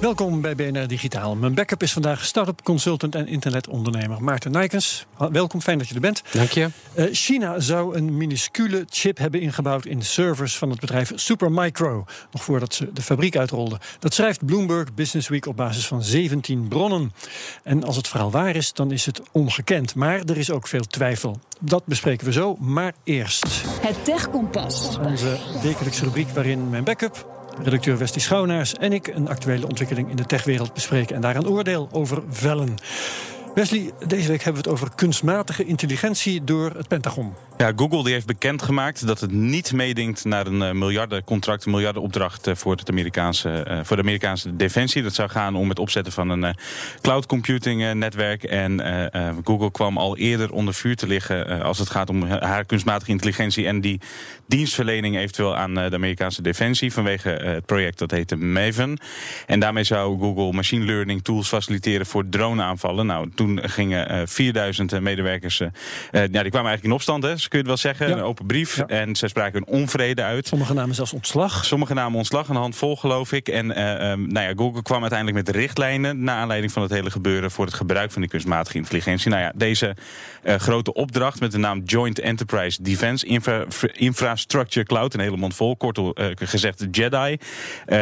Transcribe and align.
Welkom 0.00 0.40
bij 0.40 0.54
BNR 0.54 0.86
Digitaal. 0.86 1.36
Mijn 1.36 1.54
backup 1.54 1.82
is 1.82 1.92
vandaag 1.92 2.24
start-up 2.24 2.62
consultant 2.62 3.14
en 3.14 3.26
internetondernemer 3.26 4.22
Maarten 4.22 4.50
Nijkens. 4.50 5.06
Welkom, 5.30 5.60
fijn 5.60 5.78
dat 5.78 5.88
je 5.88 5.94
er 5.94 6.00
bent. 6.00 6.22
Dank 6.32 6.50
je. 6.50 6.68
Uh, 6.94 7.06
China 7.12 7.60
zou 7.60 7.96
een 7.96 8.16
minuscule 8.16 8.84
chip 8.90 9.18
hebben 9.18 9.40
ingebouwd 9.40 9.84
in 9.86 10.02
servers 10.02 10.58
van 10.58 10.70
het 10.70 10.80
bedrijf 10.80 11.12
Supermicro. 11.14 12.04
Nog 12.32 12.44
voordat 12.44 12.74
ze 12.74 12.92
de 12.92 13.02
fabriek 13.02 13.36
uitrolden. 13.36 13.78
Dat 13.98 14.14
schrijft 14.14 14.46
Bloomberg 14.46 14.94
Business 14.94 15.28
Week 15.28 15.46
op 15.46 15.56
basis 15.56 15.86
van 15.86 16.02
17 16.02 16.68
bronnen. 16.68 17.12
En 17.62 17.84
als 17.84 17.96
het 17.96 18.08
verhaal 18.08 18.30
waar 18.30 18.56
is, 18.56 18.72
dan 18.72 18.92
is 18.92 19.06
het 19.06 19.22
ongekend. 19.32 19.94
Maar 19.94 20.20
er 20.20 20.36
is 20.38 20.50
ook 20.50 20.68
veel 20.68 20.84
twijfel. 20.84 21.40
Dat 21.60 21.86
bespreken 21.86 22.26
we 22.26 22.32
zo, 22.32 22.56
maar 22.56 22.94
eerst. 23.04 23.46
Het 23.80 24.04
Tech 24.04 24.30
Kompas. 24.30 24.98
Onze 24.98 25.38
wekelijkse 25.62 26.04
rubriek 26.04 26.28
waarin 26.28 26.70
mijn 26.70 26.84
backup 26.84 27.38
redacteur 27.62 27.98
Westie 27.98 28.20
Schouwnaars 28.20 28.74
en 28.74 28.92
ik 28.92 29.06
een 29.06 29.28
actuele 29.28 29.66
ontwikkeling 29.66 30.10
in 30.10 30.16
de 30.16 30.26
techwereld 30.26 30.74
bespreken 30.74 31.14
en 31.14 31.20
daar 31.20 31.36
een 31.36 31.48
oordeel 31.48 31.88
over 31.92 32.22
vellen. 32.28 32.74
Wesley, 33.54 33.90
deze 34.06 34.28
week 34.28 34.42
hebben 34.42 34.62
we 34.62 34.68
het 34.68 34.78
over 34.78 34.94
kunstmatige 34.94 35.64
intelligentie 35.64 36.44
door 36.44 36.70
het 36.76 36.88
Pentagon. 36.88 37.34
Ja, 37.60 37.72
Google 37.76 38.04
die 38.04 38.12
heeft 38.12 38.26
bekendgemaakt 38.26 39.06
dat 39.06 39.20
het 39.20 39.32
niet 39.32 39.72
meedingt 39.72 40.24
naar 40.24 40.46
een 40.46 40.62
uh, 40.62 40.70
miljardencontract, 40.70 41.64
een 41.64 41.70
miljardenopdracht 41.70 42.48
uh, 42.48 42.54
voor, 42.54 42.76
het 42.76 42.90
Amerikaanse, 42.90 43.66
uh, 43.68 43.78
voor 43.82 43.96
de 43.96 44.02
Amerikaanse 44.02 44.56
defensie. 44.56 45.02
Dat 45.02 45.14
zou 45.14 45.28
gaan 45.28 45.56
om 45.56 45.68
het 45.68 45.78
opzetten 45.78 46.12
van 46.12 46.28
een 46.28 46.56
cloud 47.00 47.26
computing 47.26 47.94
netwerk. 47.94 48.44
En 48.44 48.80
Google 49.44 49.70
kwam 49.70 49.98
al 49.98 50.16
eerder 50.16 50.52
onder 50.52 50.74
vuur 50.74 50.96
te 50.96 51.06
liggen 51.06 51.62
als 51.62 51.78
het 51.78 51.90
gaat 51.90 52.10
om 52.10 52.22
haar 52.22 52.64
kunstmatige 52.64 53.10
intelligentie 53.10 53.66
en 53.66 53.80
die 53.80 54.00
dienstverlening 54.46 55.16
eventueel 55.16 55.56
aan 55.56 55.74
de 55.74 55.90
Amerikaanse 55.92 56.42
defensie 56.42 56.92
vanwege 56.92 57.28
het 57.28 57.66
project 57.66 57.98
dat 57.98 58.10
heette 58.10 58.36
Maven. 58.36 58.98
En 59.46 59.60
daarmee 59.60 59.84
zou 59.84 60.18
Google 60.18 60.52
machine 60.52 60.84
learning 60.84 61.22
tools 61.22 61.48
faciliteren 61.48 62.06
voor 62.06 62.28
droneaanvallen. 62.28 63.06
Nou, 63.06 63.30
toen 63.34 63.60
gingen 63.62 64.28
4000 64.28 65.00
medewerkers, 65.00 65.58
ja, 65.58 65.68
die 66.10 66.28
kwamen 66.28 66.52
eigenlijk 66.52 66.84
in 66.84 66.92
opstand. 66.92 67.22
Hè 67.22 67.36
kun 67.50 67.58
je 67.58 67.70
het 67.70 67.82
wel 67.82 67.92
zeggen. 67.92 68.08
Ja. 68.08 68.16
Een 68.16 68.28
open 68.28 68.46
brief. 68.46 68.76
Ja. 68.76 68.86
En 68.86 69.16
ze 69.16 69.28
spraken 69.28 69.52
hun 69.52 69.80
onvrede 69.80 70.22
uit. 70.22 70.46
Sommige 70.46 70.74
namen 70.74 70.94
zelfs 70.94 71.12
ontslag. 71.12 71.64
Sommige 71.64 71.94
namen 71.94 72.18
ontslag, 72.18 72.48
een 72.48 72.56
handvol 72.56 72.96
geloof 72.96 73.32
ik. 73.32 73.48
En 73.48 73.66
uh, 73.66 74.10
um, 74.10 74.32
nou 74.32 74.46
ja, 74.46 74.52
Google 74.56 74.82
kwam 74.82 75.00
uiteindelijk 75.00 75.46
met 75.46 75.56
richtlijnen... 75.56 76.22
naar 76.22 76.36
aanleiding 76.36 76.72
van 76.72 76.82
het 76.82 76.90
hele 76.90 77.10
gebeuren... 77.10 77.50
voor 77.50 77.64
het 77.64 77.74
gebruik 77.74 78.10
van 78.10 78.20
die 78.20 78.30
kunstmatige 78.30 78.76
intelligentie. 78.76 79.30
Nou 79.30 79.42
ja, 79.42 79.52
deze 79.54 79.96
uh, 80.44 80.54
grote 80.54 80.92
opdracht 80.92 81.40
met 81.40 81.52
de 81.52 81.58
naam 81.58 81.82
Joint 81.84 82.18
Enterprise 82.18 82.82
Defense 82.82 83.26
Infra 83.26 83.64
Infrastructure 83.92 84.86
Cloud... 84.86 85.14
een 85.14 85.20
hele 85.20 85.36
mond 85.36 85.54
vol, 85.54 85.76
kort 85.76 85.98
uh, 85.98 86.04
gezegd 86.34 86.86
Jedi... 86.90 87.38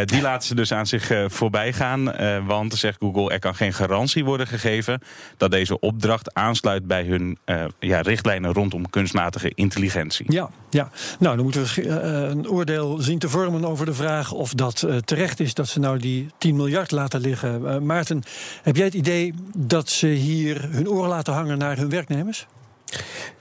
die 0.04 0.22
laten 0.22 0.48
ze 0.48 0.54
dus 0.54 0.72
aan 0.72 0.86
zich 0.86 1.12
voorbij 1.26 1.72
gaan. 1.72 2.04
want, 2.46 2.74
zegt 2.74 2.98
Google, 2.98 3.30
er 3.30 3.38
kan 3.38 3.54
geen 3.54 3.72
garantie 3.72 4.24
worden 4.24 4.46
gegeven... 4.46 5.02
dat 5.36 5.50
deze 5.50 5.80
opdracht 5.80 6.34
aansluit 6.34 6.86
bij 6.86 7.04
hun 7.04 7.38
ja, 7.78 8.00
richtlijnen 8.00 8.52
rondom 8.52 8.90
kunstmatige 8.90 9.37
intelligentie. 9.54 10.32
Ja, 10.32 10.50
ja. 10.70 10.90
nou 11.18 11.34
dan 11.34 11.44
moeten 11.44 11.62
we 11.62 11.82
uh, 11.84 12.28
een 12.28 12.48
oordeel 12.48 12.98
zien 12.98 13.18
te 13.18 13.28
vormen 13.28 13.64
over 13.64 13.86
de 13.86 13.94
vraag 13.94 14.32
of 14.32 14.54
dat 14.54 14.82
uh, 14.86 14.96
terecht 14.96 15.40
is 15.40 15.54
dat 15.54 15.68
ze 15.68 15.80
nou 15.80 15.98
die 15.98 16.26
10 16.38 16.56
miljard 16.56 16.90
laten 16.90 17.20
liggen. 17.20 17.86
Maarten, 17.86 18.22
heb 18.62 18.76
jij 18.76 18.84
het 18.84 18.94
idee 18.94 19.34
dat 19.56 19.88
ze 19.88 20.06
hier 20.06 20.68
hun 20.70 20.88
oren 20.88 21.08
laten 21.08 21.34
hangen 21.34 21.58
naar 21.58 21.76
hun 21.76 21.88
werknemers? 21.88 22.46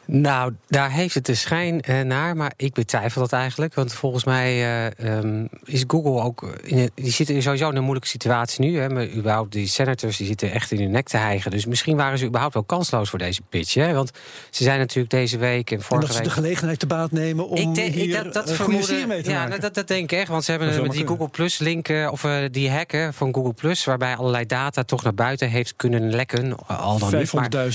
Nou, 0.09 0.53
daar 0.67 0.91
heeft 0.91 1.13
het 1.13 1.25
de 1.25 1.35
schijn 1.35 1.81
uh, 1.89 2.01
naar, 2.01 2.35
maar 2.35 2.53
ik 2.55 2.73
betwijfel 2.73 3.21
dat 3.21 3.31
eigenlijk. 3.31 3.73
Want 3.73 3.93
volgens 3.93 4.23
mij 4.23 4.85
uh, 4.99 5.17
um, 5.17 5.49
is 5.63 5.83
Google 5.87 6.21
ook. 6.21 6.57
In 6.63 6.77
een, 6.77 6.91
die 6.95 7.11
zitten 7.11 7.41
sowieso 7.41 7.69
in 7.69 7.75
een 7.75 7.81
moeilijke 7.81 8.09
situatie 8.09 8.65
nu. 8.65 8.79
Hè, 8.79 8.89
maar 8.89 9.09
überhaupt 9.09 9.51
die 9.51 9.67
senators 9.67 10.17
die 10.17 10.27
zitten 10.27 10.51
echt 10.51 10.71
in 10.71 10.79
hun 10.79 10.91
nek 10.91 11.07
te 11.07 11.17
hijgen. 11.17 11.51
Dus 11.51 11.65
misschien 11.65 11.95
waren 11.97 12.17
ze 12.17 12.25
überhaupt 12.25 12.53
wel 12.53 12.63
kansloos 12.63 13.09
voor 13.09 13.19
deze 13.19 13.41
pitch. 13.49 13.73
Hè? 13.73 13.93
Want 13.93 14.11
ze 14.49 14.63
zijn 14.63 14.79
natuurlijk 14.79 15.09
deze 15.09 15.37
week 15.37 15.71
en 15.71 15.81
vorige 15.81 15.93
en 15.93 15.99
dat 15.99 16.09
ze 16.11 16.17
week. 16.17 16.29
de 16.29 16.41
gelegenheid 16.41 16.79
te 16.79 16.87
baat 16.87 17.11
nemen 17.11 17.47
om. 17.47 17.57
Ik 17.57 17.75
denk, 17.75 17.93
hier 17.93 18.23
dat, 18.23 18.33
dat 18.33 18.51
vermoeden, 18.51 19.07
mee 19.07 19.21
te 19.21 19.29
ja, 19.29 19.43
maken. 19.43 19.61
dat, 19.61 19.73
dat 19.73 19.87
denk 19.87 20.11
ik 20.11 20.19
echt. 20.19 20.29
Want 20.29 20.43
ze 20.43 20.51
hebben 20.51 20.81
met 20.81 20.91
die 20.91 21.07
Google 21.07 21.29
Plus 21.29 21.57
linken, 21.57 22.11
of 22.11 22.23
uh, 22.23 22.37
die 22.51 22.71
hacken 22.71 23.13
van 23.13 23.33
Google 23.33 23.53
Plus, 23.53 23.83
waarbij 23.83 24.15
allerlei 24.15 24.45
data 24.45 24.83
toch 24.83 25.03
naar 25.03 25.13
buiten 25.13 25.49
heeft 25.49 25.73
kunnen 25.75 26.09
lekken. 26.09 26.55
Al 26.67 26.99
dan 26.99 27.11
500.000 27.13 27.19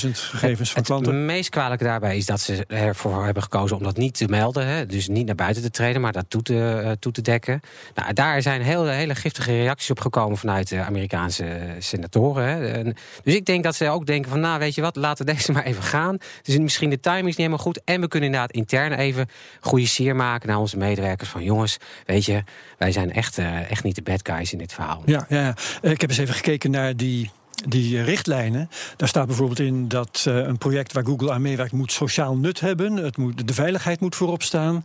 niet, 0.03 0.19
gegevens 0.19 0.72
van 0.72 0.82
klanten. 0.82 1.15
Het 1.15 1.25
meest 1.25 1.48
kwalijke 1.48 1.84
daarbij 1.84 2.16
dat 2.27 2.41
ze 2.41 2.65
ervoor 2.66 3.25
hebben 3.25 3.43
gekozen 3.43 3.77
om 3.77 3.83
dat 3.83 3.97
niet 3.97 4.15
te 4.16 4.27
melden. 4.28 4.66
Hè? 4.66 4.87
Dus 4.87 5.09
niet 5.09 5.27
naar 5.27 5.34
buiten 5.34 5.62
te 5.62 5.71
treden, 5.71 6.00
maar 6.00 6.12
dat 6.12 6.25
toe 6.28 6.43
te, 6.43 6.83
uh, 6.84 6.91
toe 6.91 7.12
te 7.12 7.22
dekken. 7.22 7.60
Nou, 7.94 8.12
daar 8.12 8.43
zijn 8.43 8.62
hele, 8.62 8.91
hele 8.91 9.15
giftige 9.15 9.50
reacties 9.50 9.91
op 9.91 10.00
gekomen 10.00 10.38
vanuit 10.38 10.69
de 10.69 10.81
Amerikaanse 10.81 11.77
senatoren. 11.78 12.44
Hè? 12.44 12.83
Dus 13.22 13.34
ik 13.34 13.44
denk 13.44 13.65
dat 13.65 13.75
ze 13.75 13.88
ook 13.88 14.06
denken 14.06 14.31
van, 14.31 14.41
nou 14.41 14.59
weet 14.59 14.75
je 14.75 14.81
wat, 14.81 14.97
laten 14.97 15.27
deze 15.27 15.53
maar 15.53 15.65
even 15.65 15.83
gaan. 15.83 16.19
Dus 16.43 16.59
misschien 16.59 16.91
de 16.91 17.00
timing 17.00 17.22
is 17.22 17.27
niet 17.27 17.37
helemaal 17.37 17.59
goed. 17.59 17.81
En 17.84 18.00
we 18.00 18.09
kunnen 18.09 18.28
inderdaad 18.28 18.56
intern 18.56 18.93
even 18.93 19.28
goede 19.60 19.87
sier 19.87 20.16
maken 20.16 20.49
naar 20.49 20.59
onze 20.59 20.77
medewerkers. 20.77 21.28
Van 21.28 21.43
jongens, 21.43 21.77
weet 22.06 22.25
je, 22.25 22.43
wij 22.78 22.93
zijn 22.93 23.12
echt, 23.12 23.39
uh, 23.39 23.71
echt 23.71 23.84
niet 23.84 23.94
de 23.94 24.03
bad 24.03 24.21
guys 24.22 24.53
in 24.53 24.59
dit 24.59 24.72
verhaal. 24.72 25.03
Ja, 25.04 25.27
ja, 25.28 25.54
ja. 25.83 25.91
ik 25.91 26.00
heb 26.00 26.10
eens 26.10 26.19
even 26.19 26.34
gekeken 26.34 26.71
naar 26.71 26.97
die 26.97 27.31
die 27.68 28.02
richtlijnen. 28.02 28.70
Daar 28.96 29.08
staat 29.08 29.26
bijvoorbeeld 29.26 29.60
in 29.60 29.88
dat 29.88 30.24
uh, 30.28 30.36
een 30.36 30.58
project 30.58 30.92
waar 30.92 31.04
Google 31.04 31.32
aan 31.32 31.42
meewerkt 31.42 31.72
moet 31.72 31.92
sociaal 31.92 32.36
nut 32.36 32.60
hebben. 32.60 32.96
Het 32.96 33.16
moet, 33.16 33.46
de 33.48 33.54
veiligheid 33.54 34.00
moet 34.00 34.16
voorop 34.16 34.42
staan. 34.42 34.84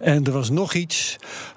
En 0.00 0.24
er 0.24 0.32
was 0.32 0.50
nog 0.50 0.74
iets, 0.74 1.16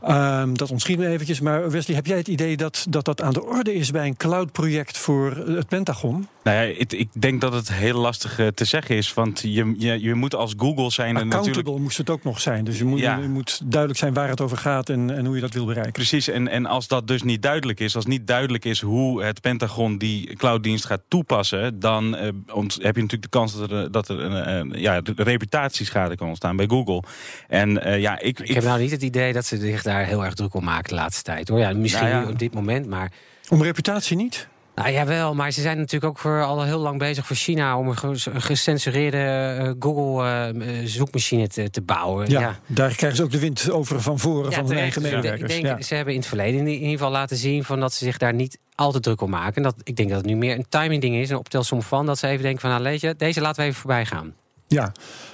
um, 0.09 0.57
dat 0.57 0.71
ontschiet 0.71 0.97
me 0.97 1.07
eventjes. 1.07 1.39
Maar 1.39 1.71
Wesley, 1.71 1.95
heb 1.95 2.05
jij 2.05 2.17
het 2.17 2.27
idee 2.27 2.57
dat, 2.57 2.85
dat 2.89 3.05
dat 3.05 3.21
aan 3.21 3.33
de 3.33 3.43
orde 3.43 3.73
is 3.73 3.91
bij 3.91 4.07
een 4.07 4.17
cloud-project 4.17 4.97
voor 4.97 5.35
het 5.35 5.67
Pentagon? 5.67 6.27
Nou 6.43 6.57
ja, 6.57 6.73
ik, 6.77 6.91
ik 6.91 7.21
denk 7.21 7.41
dat 7.41 7.53
het 7.53 7.73
heel 7.73 7.99
lastig 7.99 8.39
uh, 8.39 8.47
te 8.47 8.65
zeggen 8.65 8.95
is. 8.95 9.13
Want 9.13 9.39
je, 9.41 9.75
je, 9.77 10.01
je 10.01 10.13
moet 10.13 10.35
als 10.35 10.53
Google 10.57 10.91
zijn... 10.91 11.15
Accountable 11.15 11.47
natuurlijk... 11.47 11.77
moest 11.77 11.97
het 11.97 12.09
ook 12.09 12.23
nog 12.23 12.41
zijn. 12.41 12.63
Dus 12.63 12.77
je 12.77 12.85
moet, 12.85 12.99
ja. 12.99 13.17
je 13.17 13.27
moet 13.27 13.61
duidelijk 13.63 13.99
zijn 13.99 14.13
waar 14.13 14.29
het 14.29 14.41
over 14.41 14.57
gaat 14.57 14.89
en, 14.89 15.15
en 15.15 15.25
hoe 15.25 15.35
je 15.35 15.41
dat 15.41 15.53
wil 15.53 15.65
bereiken. 15.65 15.93
Precies, 15.93 16.27
en, 16.27 16.47
en 16.47 16.65
als 16.65 16.87
dat 16.87 17.07
dus 17.07 17.23
niet 17.23 17.41
duidelijk 17.41 17.79
is... 17.79 17.95
als 17.95 18.05
niet 18.05 18.27
duidelijk 18.27 18.65
is 18.65 18.81
hoe 18.81 19.23
het 19.23 19.41
Pentagon 19.41 19.97
die 19.97 20.35
clouddienst 20.35 20.85
gaat 20.85 21.01
toepassen... 21.07 21.79
dan 21.79 22.15
uh, 22.15 22.29
ont, 22.53 22.73
heb 22.73 22.95
je 22.95 23.01
natuurlijk 23.01 23.31
de 23.31 23.37
kans 23.37 23.57
dat 23.57 23.71
er, 23.71 23.91
dat 23.91 24.09
er 24.09 24.19
een, 24.19 24.67
uh, 24.75 24.81
ja, 24.81 25.01
de 25.01 25.13
reputatieschade 25.15 26.15
kan 26.15 26.27
ontstaan 26.27 26.55
bij 26.55 26.67
Google. 26.67 27.03
En 27.47 27.87
uh, 27.87 27.99
ja, 27.99 28.19
ik, 28.19 28.39
ik, 28.39 28.47
ik 28.49 28.55
heb 28.55 28.63
nou 28.63 28.79
niet 28.79 28.91
het 28.91 29.01
idee 29.01 29.33
dat 29.33 29.45
ze 29.45 29.57
zich 29.57 29.81
daar 29.81 30.05
heel 30.05 30.25
erg 30.25 30.33
druk 30.33 30.53
om 30.53 30.63
maken 30.63 30.89
de 30.89 30.95
laatste 30.95 31.23
tijd. 31.23 31.47
hoor. 31.47 31.59
Ja, 31.59 31.73
misschien 31.73 32.07
nou 32.07 32.15
ja. 32.19 32.25
nu 32.25 32.31
op 32.31 32.39
dit 32.39 32.53
moment, 32.53 32.87
maar... 32.87 33.11
Om 33.49 33.63
reputatie 33.63 34.17
niet? 34.17 34.47
Nou 34.79 34.91
jawel, 34.91 35.35
maar 35.35 35.51
ze 35.51 35.61
zijn 35.61 35.77
natuurlijk 35.77 36.11
ook 36.11 36.19
voor, 36.19 36.43
al 36.43 36.63
heel 36.63 36.79
lang 36.79 36.99
bezig 36.99 37.25
voor 37.25 37.35
China 37.35 37.77
om 37.77 37.87
een 37.87 38.41
gecensureerde 38.41 39.57
uh, 39.61 39.71
Google 39.79 40.53
uh, 40.53 40.85
zoekmachine 40.85 41.47
te, 41.47 41.69
te 41.69 41.81
bouwen. 41.81 42.29
Ja, 42.29 42.39
ja, 42.39 42.59
daar 42.65 42.95
krijgen 42.95 43.17
ze 43.17 43.23
ook 43.23 43.31
de 43.31 43.39
wind 43.39 43.71
over 43.71 44.01
van 44.01 44.19
voren 44.19 44.51
ja, 44.51 44.57
van 44.57 44.67
hun 44.67 44.77
eigen 44.77 45.01
medewerkers. 45.01 45.55
Ik 45.55 45.63
denk, 45.63 45.77
ja. 45.77 45.85
ze 45.85 45.95
hebben 45.95 46.13
in 46.13 46.19
het 46.19 46.27
verleden 46.27 46.59
in 46.59 46.67
ieder 46.67 46.89
geval 46.89 47.11
laten 47.11 47.37
zien 47.37 47.63
van 47.63 47.79
dat 47.79 47.93
ze 47.93 48.03
zich 48.03 48.17
daar 48.17 48.33
niet 48.33 48.59
al 48.75 48.91
te 48.91 48.99
druk 48.99 49.21
om 49.21 49.29
maken. 49.29 49.61
Dat, 49.61 49.75
ik 49.83 49.95
denk 49.95 50.09
dat 50.09 50.17
het 50.17 50.27
nu 50.27 50.35
meer 50.35 50.55
een 50.55 50.65
timing 50.69 51.01
ding 51.01 51.15
is, 51.15 51.29
een 51.29 51.37
optelsom 51.37 51.81
van 51.81 52.05
dat 52.05 52.17
ze 52.17 52.27
even 52.27 52.43
denken 52.43 52.61
van 52.61 52.69
nou 52.69 52.83
weet 52.83 53.01
je, 53.01 53.15
deze 53.17 53.41
laten 53.41 53.61
we 53.61 53.67
even 53.67 53.79
voorbij 53.79 54.05
gaan. 54.05 54.33
Ja, 54.67 54.91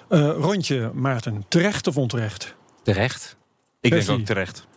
uh, 0.09 0.31
rondje 0.37 0.91
Maarten, 0.93 1.45
terecht 1.47 1.87
of 1.87 1.97
onterecht? 1.97 2.55
Terecht. 2.83 3.35
Ik 3.81 3.91
denk 3.91 4.09
ook 4.09 4.25
terecht. 4.25 4.67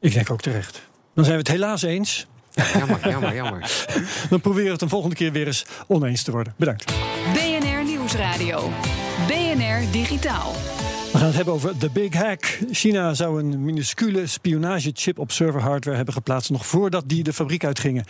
Ik 0.00 0.12
denk 0.12 0.30
ook 0.30 0.40
terecht. 0.40 0.82
Dan 1.14 1.24
zijn 1.24 1.36
we 1.36 1.42
het 1.42 1.52
helaas 1.52 1.82
eens. 1.82 2.26
Ja, 2.52 2.64
jammer, 2.78 3.08
jammer, 3.08 3.34
jammer. 3.34 3.86
Dan 4.30 4.40
proberen 4.40 4.66
we 4.66 4.72
het 4.72 4.82
een 4.82 4.88
volgende 4.88 5.16
keer 5.16 5.32
weer 5.32 5.46
eens 5.46 5.66
oneens 5.86 6.22
te 6.22 6.30
worden. 6.30 6.54
Bedankt. 6.56 6.92
BNR 7.32 7.84
Nieuwsradio. 7.84 8.70
BNR 9.26 9.90
Digitaal. 9.90 10.52
We 11.12 11.18
gaan 11.18 11.26
het 11.26 11.36
hebben 11.36 11.54
over 11.54 11.78
de 11.78 11.90
Big 11.90 12.14
Hack. 12.14 12.58
China 12.70 13.14
zou 13.14 13.40
een 13.40 13.64
minuscule 13.64 14.26
spionagechip 14.26 15.18
op 15.18 15.30
serverhardware 15.30 15.96
hebben 15.96 16.14
geplaatst 16.14 16.50
nog 16.50 16.66
voordat 16.66 17.04
die 17.06 17.22
de 17.22 17.32
fabriek 17.32 17.64
uitgingen. 17.64 18.04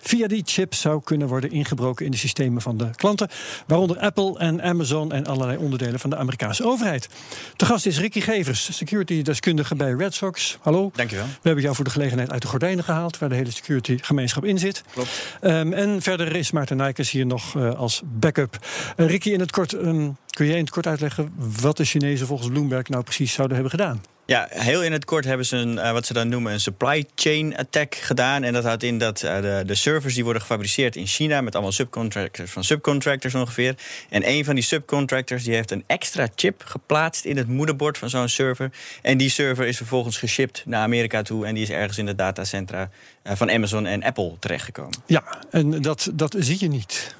Via 0.00 0.26
die 0.26 0.42
chip 0.46 0.74
zou 0.74 1.00
kunnen 1.04 1.28
worden 1.28 1.50
ingebroken 1.50 2.04
in 2.04 2.10
de 2.10 2.16
systemen 2.16 2.62
van 2.62 2.76
de 2.76 2.90
klanten, 2.94 3.28
waaronder 3.66 3.98
Apple 3.98 4.38
en 4.38 4.62
Amazon 4.62 5.12
en 5.12 5.26
allerlei 5.26 5.58
onderdelen 5.58 6.00
van 6.00 6.10
de 6.10 6.16
Amerikaanse 6.16 6.64
overheid. 6.64 7.08
Te 7.56 7.64
gast 7.64 7.86
is 7.86 7.98
Ricky 7.98 8.20
Gevers, 8.20 8.76
security-deskundige 8.76 9.74
bij 9.74 9.92
Red 9.92 10.14
Sox. 10.14 10.58
Hallo. 10.60 10.90
Dankjewel. 10.94 11.24
We 11.26 11.40
hebben 11.42 11.62
jou 11.62 11.74
voor 11.74 11.84
de 11.84 11.90
gelegenheid 11.90 12.30
uit 12.30 12.42
de 12.42 12.48
gordijnen 12.48 12.84
gehaald, 12.84 13.18
waar 13.18 13.28
de 13.28 13.34
hele 13.34 13.50
security-gemeenschap 13.50 14.44
in 14.44 14.58
zit. 14.58 14.82
Klopt. 14.92 15.38
Um, 15.42 15.72
en 15.72 16.02
verder 16.02 16.36
is 16.36 16.50
Maarten 16.50 16.76
Nijkers 16.76 17.10
hier 17.10 17.26
nog 17.26 17.54
uh, 17.54 17.74
als 17.74 18.02
backup. 18.04 18.58
Uh, 18.96 19.06
Ricky, 19.06 19.30
in 19.30 19.40
het 19.40 19.50
kort. 19.50 19.72
Um, 19.72 20.16
Kun 20.36 20.46
jij 20.46 20.56
in 20.56 20.64
het 20.64 20.70
kort 20.70 20.86
uitleggen 20.86 21.32
wat 21.60 21.76
de 21.76 21.84
Chinezen 21.84 22.26
volgens 22.26 22.45
Bloomberg 22.48 22.88
nou 22.88 23.02
precies 23.02 23.32
zouden 23.32 23.56
hebben 23.56 23.78
gedaan? 23.78 24.02
Ja, 24.26 24.46
heel 24.50 24.82
in 24.82 24.92
het 24.92 25.04
kort 25.04 25.24
hebben 25.24 25.46
ze 25.46 25.56
een, 25.56 25.72
uh, 25.72 25.92
wat 25.92 26.06
ze 26.06 26.12
dan 26.12 26.28
noemen 26.28 26.52
een 26.52 26.60
supply 26.60 27.04
chain 27.14 27.56
attack 27.56 27.94
gedaan. 27.94 28.42
En 28.42 28.52
dat 28.52 28.64
houdt 28.64 28.82
in 28.82 28.98
dat 28.98 29.22
uh, 29.22 29.40
de, 29.40 29.62
de 29.66 29.74
servers 29.74 30.14
die 30.14 30.24
worden 30.24 30.42
gefabriceerd 30.42 30.96
in 30.96 31.06
China 31.06 31.40
met 31.40 31.54
allemaal 31.54 31.72
subcontractors 31.72 32.50
van 32.50 32.64
subcontractors 32.64 33.34
ongeveer. 33.34 33.74
En 34.08 34.28
een 34.28 34.44
van 34.44 34.54
die 34.54 34.64
subcontractors 34.64 35.44
die 35.44 35.54
heeft 35.54 35.70
een 35.70 35.84
extra 35.86 36.28
chip 36.34 36.62
geplaatst 36.64 37.24
in 37.24 37.36
het 37.36 37.48
moederbord 37.48 37.98
van 37.98 38.10
zo'n 38.10 38.28
server. 38.28 38.70
En 39.02 39.18
die 39.18 39.30
server 39.30 39.66
is 39.66 39.76
vervolgens 39.76 40.18
geshipped 40.18 40.62
naar 40.66 40.82
Amerika 40.82 41.22
toe. 41.22 41.46
En 41.46 41.54
die 41.54 41.62
is 41.62 41.70
ergens 41.70 41.98
in 41.98 42.06
de 42.06 42.14
datacentra 42.14 42.90
uh, 43.24 43.32
van 43.34 43.50
Amazon 43.50 43.86
en 43.86 44.02
Apple 44.02 44.34
terechtgekomen. 44.38 44.98
Ja, 45.06 45.24
en 45.50 45.82
dat, 45.82 46.10
dat 46.12 46.36
zie 46.38 46.56
je 46.60 46.68
niet. 46.68 47.14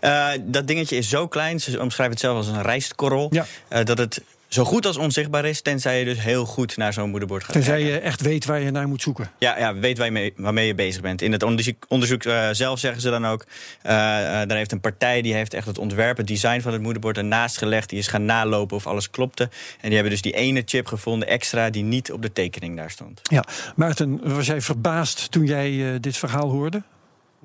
Uh, 0.00 0.28
dat 0.40 0.66
dingetje 0.66 0.96
is 0.96 1.08
zo 1.08 1.28
klein, 1.28 1.60
ze 1.60 1.80
omschrijven 1.80 2.14
het 2.14 2.24
zelf 2.24 2.36
als 2.36 2.46
een 2.46 2.62
rijstkorrel, 2.62 3.28
ja. 3.30 3.46
uh, 3.68 3.84
dat 3.84 3.98
het 3.98 4.22
zo 4.48 4.64
goed 4.64 4.86
als 4.86 4.96
onzichtbaar 4.96 5.44
is, 5.44 5.62
tenzij 5.62 5.98
je 5.98 6.04
dus 6.04 6.20
heel 6.20 6.44
goed 6.44 6.76
naar 6.76 6.92
zo'n 6.92 7.10
moederbord 7.10 7.44
gaat. 7.44 7.52
Tenzij 7.52 7.76
kijken. 7.76 7.94
je 7.94 8.00
echt 8.00 8.20
weet 8.20 8.44
waar 8.44 8.60
je 8.60 8.70
naar 8.70 8.88
moet 8.88 9.02
zoeken. 9.02 9.30
Ja, 9.38 9.58
ja 9.58 9.74
weet 9.74 9.96
waar 9.96 10.06
je 10.06 10.12
mee, 10.12 10.32
waarmee 10.36 10.66
je 10.66 10.74
bezig 10.74 11.02
bent. 11.02 11.22
In 11.22 11.32
het 11.32 11.42
onderzoek, 11.42 11.84
onderzoek 11.88 12.24
uh, 12.24 12.48
zelf 12.52 12.78
zeggen 12.78 13.00
ze 13.00 13.10
dan 13.10 13.26
ook, 13.26 13.44
daar 13.82 14.56
heeft 14.56 14.72
een 14.72 14.80
partij 14.80 15.22
die 15.22 15.34
heeft 15.34 15.54
echt 15.54 15.66
het 15.66 15.78
ontwerp, 15.78 16.16
het 16.16 16.26
design 16.26 16.60
van 16.60 16.72
het 16.72 16.82
moederbord 16.82 17.16
ernaast 17.16 17.58
gelegd, 17.58 17.88
die 17.88 17.98
is 17.98 18.06
gaan 18.06 18.24
nalopen 18.24 18.76
of 18.76 18.86
alles 18.86 19.10
klopte. 19.10 19.42
En 19.80 19.82
die 19.82 19.94
hebben 19.94 20.10
dus 20.10 20.22
die 20.22 20.34
ene 20.34 20.62
chip 20.64 20.86
gevonden 20.86 21.28
extra 21.28 21.70
die 21.70 21.82
niet 21.82 22.12
op 22.12 22.22
de 22.22 22.32
tekening 22.32 22.76
daar 22.76 22.90
stond. 22.90 23.20
Ja, 23.22 23.44
Maarten, 23.76 24.34
was 24.34 24.46
jij 24.46 24.60
verbaasd 24.60 25.30
toen 25.30 25.44
jij 25.44 26.00
dit 26.00 26.16
verhaal 26.16 26.50
hoorde? 26.50 26.82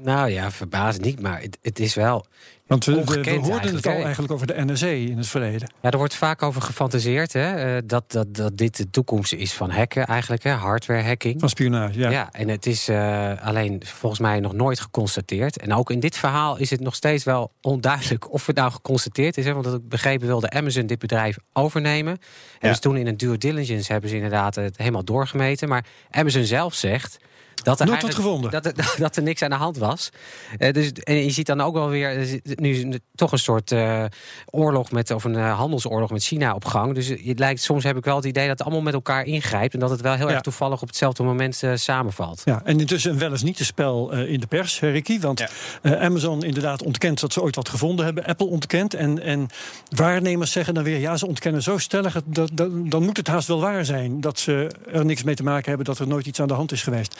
Nou 0.03 0.29
ja, 0.29 0.51
verbaasd 0.51 1.01
niet, 1.01 1.19
maar 1.19 1.41
het, 1.41 1.57
het 1.61 1.79
is 1.79 1.95
wel. 1.95 2.25
Want 2.71 2.85
we, 2.85 3.03
we, 3.03 3.21
we 3.21 3.31
hoorden 3.31 3.75
het 3.75 3.87
al 3.87 4.03
eigenlijk 4.03 4.33
over 4.33 4.47
de 4.47 4.53
NSA 4.65 4.87
in 4.87 5.17
het 5.17 5.27
verleden. 5.27 5.71
Ja, 5.81 5.91
er 5.91 5.97
wordt 5.97 6.15
vaak 6.15 6.41
over 6.43 6.61
gefantaseerd 6.61 7.33
hè, 7.33 7.75
uh, 7.75 7.81
dat, 7.85 8.11
dat, 8.11 8.35
dat 8.35 8.57
dit 8.57 8.77
de 8.77 8.89
toekomst 8.89 9.33
is 9.33 9.53
van 9.53 9.69
hacken 9.69 10.05
eigenlijk, 10.05 10.43
hè, 10.43 10.51
hardware 10.51 11.03
hacking. 11.03 11.39
Van 11.39 11.49
spionage, 11.49 11.99
ja. 11.99 12.09
Ja, 12.09 12.29
en 12.31 12.47
het 12.47 12.65
is 12.65 12.89
uh, 12.89 13.31
alleen 13.45 13.81
volgens 13.85 14.21
mij 14.21 14.39
nog 14.39 14.53
nooit 14.53 14.79
geconstateerd. 14.79 15.57
En 15.57 15.73
ook 15.73 15.91
in 15.91 15.99
dit 15.99 16.17
verhaal 16.17 16.57
is 16.57 16.69
het 16.69 16.79
nog 16.79 16.95
steeds 16.95 17.23
wel 17.23 17.51
onduidelijk 17.61 18.33
of 18.33 18.45
het 18.45 18.55
nou 18.55 18.71
geconstateerd 18.71 19.37
is. 19.37 19.45
Hè, 19.45 19.53
want 19.53 19.65
ik 19.65 19.89
begrepen 19.89 20.27
wilde 20.27 20.49
Amazon 20.49 20.85
dit 20.85 20.99
bedrijf 20.99 21.37
overnemen. 21.53 22.13
En 22.13 22.19
ja. 22.59 22.69
dus 22.69 22.79
toen 22.79 22.97
in 22.97 23.07
een 23.07 23.17
due 23.17 23.37
diligence 23.37 23.91
hebben 23.91 24.09
ze 24.09 24.15
inderdaad 24.15 24.55
het 24.55 24.77
helemaal 24.77 25.03
doorgemeten. 25.03 25.69
Maar 25.69 25.85
Amazon 26.09 26.43
zelf 26.43 26.73
zegt 26.73 27.19
dat 27.63 27.79
er, 27.79 27.85
Nooit 27.85 28.01
wat 28.01 28.15
gevonden. 28.15 28.51
Dat, 28.51 28.65
er, 28.65 28.73
dat 28.97 29.15
er 29.15 29.23
niks 29.23 29.41
aan 29.41 29.49
de 29.49 29.55
hand 29.55 29.77
was. 29.77 30.09
Uh, 30.57 30.71
dus, 30.71 30.91
en 30.91 31.15
je 31.15 31.29
ziet 31.29 31.45
dan 31.45 31.61
ook 31.61 31.73
wel 31.73 31.89
weer 31.89 32.39
nu 32.43 32.99
toch 33.15 33.31
een 33.31 33.39
soort 33.39 33.71
uh, 33.71 34.05
oorlog 34.45 34.91
met, 34.91 35.11
of 35.11 35.23
een 35.23 35.33
uh, 35.33 35.57
handelsoorlog 35.57 36.11
met 36.11 36.23
China 36.23 36.53
op 36.53 36.65
gang. 36.65 36.95
Dus 36.95 37.07
het 37.07 37.39
lijkt, 37.39 37.61
soms 37.61 37.83
heb 37.83 37.97
ik 37.97 38.05
wel 38.05 38.15
het 38.15 38.25
idee 38.25 38.47
dat 38.47 38.57
het 38.57 38.67
allemaal 38.67 38.83
met 38.83 38.93
elkaar 38.93 39.25
ingrijpt. 39.25 39.73
En 39.73 39.79
dat 39.79 39.89
het 39.89 40.01
wel 40.01 40.13
heel 40.13 40.27
ja. 40.27 40.33
erg 40.33 40.41
toevallig 40.41 40.81
op 40.81 40.87
hetzelfde 40.87 41.23
moment 41.23 41.61
samenvalt. 41.73 42.41
Ja, 42.45 42.61
en 42.63 42.79
intussen 42.79 43.17
wel 43.17 43.31
eens 43.31 43.43
niet 43.43 43.57
te 43.57 43.65
spel 43.65 44.11
in 44.11 44.39
de 44.39 44.47
pers, 44.47 44.79
Ricky. 44.79 45.19
Want 45.19 45.47
ja. 45.81 45.99
Amazon 45.99 46.43
inderdaad 46.43 46.83
ontkent 46.83 47.19
dat 47.19 47.33
ze 47.33 47.41
ooit 47.41 47.55
wat 47.55 47.69
gevonden 47.69 48.05
hebben. 48.05 48.25
Apple 48.25 48.47
ontkent. 48.47 48.93
En, 48.93 49.21
en 49.21 49.47
waarnemers 49.89 50.51
zeggen 50.51 50.73
dan 50.73 50.83
weer, 50.83 50.99
ja, 50.99 51.17
ze 51.17 51.27
ontkennen 51.27 51.61
zo 51.61 51.77
stellig. 51.77 52.21
Dat, 52.25 52.49
dat, 52.53 52.69
dan 52.71 53.03
moet 53.03 53.17
het 53.17 53.27
haast 53.27 53.47
wel 53.47 53.59
waar 53.59 53.85
zijn 53.85 54.21
dat 54.21 54.39
ze 54.39 54.71
er 54.91 55.05
niks 55.05 55.23
mee 55.23 55.35
te 55.35 55.43
maken 55.43 55.67
hebben. 55.67 55.85
Dat 55.85 55.99
er 55.99 56.07
nooit 56.07 56.25
iets 56.25 56.41
aan 56.41 56.47
de 56.47 56.53
hand 56.53 56.71
is 56.71 56.83
geweest. 56.83 57.19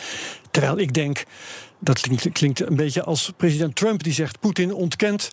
Terwijl 0.52 0.78
ik 0.80 0.94
denk, 0.94 1.24
dat 1.80 2.08
klinkt, 2.32 2.60
een 2.68 2.76
beetje 2.76 3.04
als 3.04 3.32
president 3.38 3.76
Trump 3.76 4.04
die 4.04 4.14
zegt: 4.14 4.40
Poetin 4.40 4.74
ontkent 4.74 5.32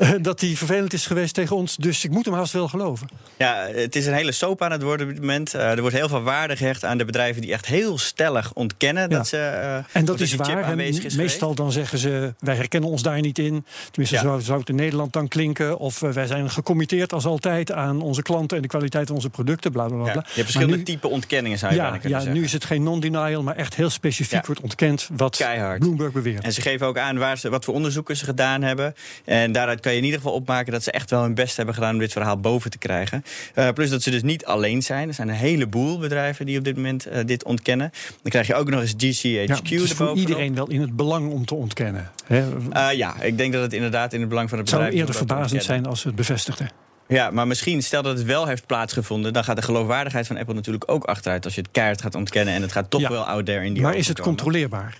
dat 0.20 0.40
hij 0.40 0.54
vervelend 0.54 0.92
is 0.92 1.06
geweest 1.06 1.34
tegen 1.34 1.56
ons. 1.56 1.76
Dus 1.76 2.04
ik 2.04 2.10
moet 2.10 2.24
hem 2.24 2.34
haast 2.34 2.52
wel 2.52 2.68
geloven. 2.68 3.08
Ja, 3.36 3.66
het 3.72 3.96
is 3.96 4.06
een 4.06 4.12
hele 4.12 4.32
soap 4.32 4.62
aan 4.62 4.70
het 4.72 4.82
worden 4.82 5.06
op 5.06 5.12
dit 5.12 5.20
moment. 5.20 5.54
Uh, 5.54 5.70
er 5.70 5.80
wordt 5.80 5.96
heel 5.96 6.08
veel 6.08 6.22
waarde 6.22 6.56
gehecht 6.56 6.84
aan 6.84 6.98
de 6.98 7.04
bedrijven 7.04 7.42
die 7.42 7.52
echt 7.52 7.66
heel 7.66 7.98
stellig 7.98 8.52
ontkennen 8.52 9.02
ja. 9.02 9.16
dat 9.16 9.28
ze. 9.28 9.36
Uh, 9.36 9.96
en 9.96 10.04
dat 10.04 10.20
is 10.20 10.34
waar. 10.34 10.78
Is 10.80 11.16
meestal 11.16 11.38
geweest. 11.38 11.56
dan 11.56 11.72
zeggen 11.72 11.98
ze: 11.98 12.34
wij 12.38 12.54
herkennen 12.56 12.90
ons 12.90 13.02
daar 13.02 13.20
niet 13.20 13.38
in. 13.38 13.64
Tenminste, 13.90 14.16
ja. 14.16 14.22
zou, 14.22 14.42
zou 14.42 14.58
het 14.58 14.68
in 14.68 14.74
Nederland 14.74 15.12
dan 15.12 15.28
klinken. 15.28 15.78
Of 15.78 16.00
wij 16.00 16.26
zijn 16.26 16.50
gecommitteerd 16.50 17.12
als 17.12 17.24
altijd 17.24 17.72
aan 17.72 18.00
onze 18.00 18.22
klanten 18.22 18.56
en 18.56 18.62
de 18.62 18.68
kwaliteit 18.68 19.06
van 19.06 19.16
onze 19.16 19.30
producten. 19.30 19.72
Bla 19.72 19.86
bla 19.86 19.96
bla. 19.96 20.06
Ja, 20.06 20.12
je 20.12 20.18
hebt 20.20 20.34
verschillende 20.34 20.76
nu, 20.76 20.82
type 20.82 21.08
ontkenningen, 21.08 21.58
zou 21.58 21.72
je 21.72 21.78
ja, 21.78 21.90
kunnen 21.90 22.08
ja, 22.08 22.16
zeggen. 22.16 22.38
nu 22.38 22.44
is 22.44 22.52
het 22.52 22.64
geen 22.64 22.82
non-denial, 22.82 23.42
maar 23.42 23.56
echt 23.56 23.74
heel 23.74 23.90
specifiek 23.90 24.46
wordt 24.46 24.60
ontkend 24.60 25.08
wat 25.16 25.36
Keihard. 25.36 25.78
Bloomberg 25.78 26.12
beweert. 26.12 26.44
En 26.44 26.52
ze 26.52 26.60
geven 26.60 26.86
ook 26.86 26.98
aan 26.98 27.18
waar 27.18 27.38
ze, 27.38 27.50
wat 27.50 27.64
voor 27.64 27.74
onderzoeken 27.74 28.16
ze 28.16 28.24
gedaan 28.24 28.62
hebben. 28.62 28.94
En 29.24 29.52
daaruit 29.52 29.80
kan 29.80 29.89
je 29.90 29.98
in 29.98 30.04
ieder 30.04 30.20
geval 30.20 30.34
opmaken 30.34 30.72
dat 30.72 30.82
ze 30.82 30.90
echt 30.90 31.10
wel 31.10 31.22
hun 31.22 31.34
best 31.34 31.56
hebben 31.56 31.74
gedaan 31.74 31.92
om 31.92 31.98
dit 31.98 32.12
verhaal 32.12 32.38
boven 32.40 32.70
te 32.70 32.78
krijgen. 32.78 33.24
Uh, 33.54 33.68
plus 33.68 33.90
dat 33.90 34.02
ze 34.02 34.10
dus 34.10 34.22
niet 34.22 34.44
alleen 34.44 34.82
zijn. 34.82 35.08
Er 35.08 35.14
zijn 35.14 35.28
een 35.28 35.34
heleboel 35.34 35.98
bedrijven 35.98 36.46
die 36.46 36.58
op 36.58 36.64
dit 36.64 36.76
moment 36.76 37.06
uh, 37.06 37.18
dit 37.24 37.44
ontkennen. 37.44 37.90
Dan 38.22 38.30
krijg 38.30 38.46
je 38.46 38.54
ook 38.54 38.70
nog 38.70 38.80
eens 38.80 38.92
GCHQ 38.92 39.22
ja, 39.22 39.54
het 39.54 39.70
is 39.70 39.92
voor 39.92 40.16
iedereen 40.16 40.54
wel 40.54 40.68
in 40.68 40.80
het 40.80 40.96
belang 40.96 41.30
om 41.30 41.44
te 41.44 41.54
ontkennen. 41.54 42.10
Uh, 42.28 42.92
ja, 42.92 43.20
ik 43.20 43.38
denk 43.38 43.52
dat 43.52 43.62
het 43.62 43.72
inderdaad 43.72 44.12
in 44.12 44.20
het 44.20 44.28
belang 44.28 44.48
van 44.48 44.58
het 44.58 44.66
bedrijf 44.66 44.92
is. 44.92 44.98
Het 44.98 45.06
zou 45.06 45.18
eerder 45.18 45.28
verbazend 45.28 45.64
zijn 45.64 45.86
als 45.86 46.00
ze 46.00 46.06
het 46.06 46.16
bevestigden. 46.16 46.70
Ja, 47.10 47.30
maar 47.30 47.46
misschien, 47.46 47.82
stel 47.82 48.02
dat 48.02 48.18
het 48.18 48.26
wel 48.26 48.46
heeft 48.46 48.66
plaatsgevonden... 48.66 49.32
dan 49.32 49.44
gaat 49.44 49.56
de 49.56 49.62
geloofwaardigheid 49.62 50.26
van 50.26 50.36
Apple 50.38 50.54
natuurlijk 50.54 50.90
ook 50.90 51.04
achteruit... 51.04 51.44
als 51.44 51.54
je 51.54 51.60
het 51.60 51.70
keihard 51.70 52.02
gaat 52.02 52.14
ontkennen 52.14 52.54
en 52.54 52.62
het 52.62 52.72
gaat 52.72 52.90
toch 52.90 53.00
ja. 53.00 53.10
wel 53.10 53.24
out 53.24 53.46
there 53.46 53.64
in 53.64 53.72
die 53.72 53.82
Maar 53.82 53.96
is 53.96 54.08
het 54.08 54.20
controleerbaar? 54.20 54.98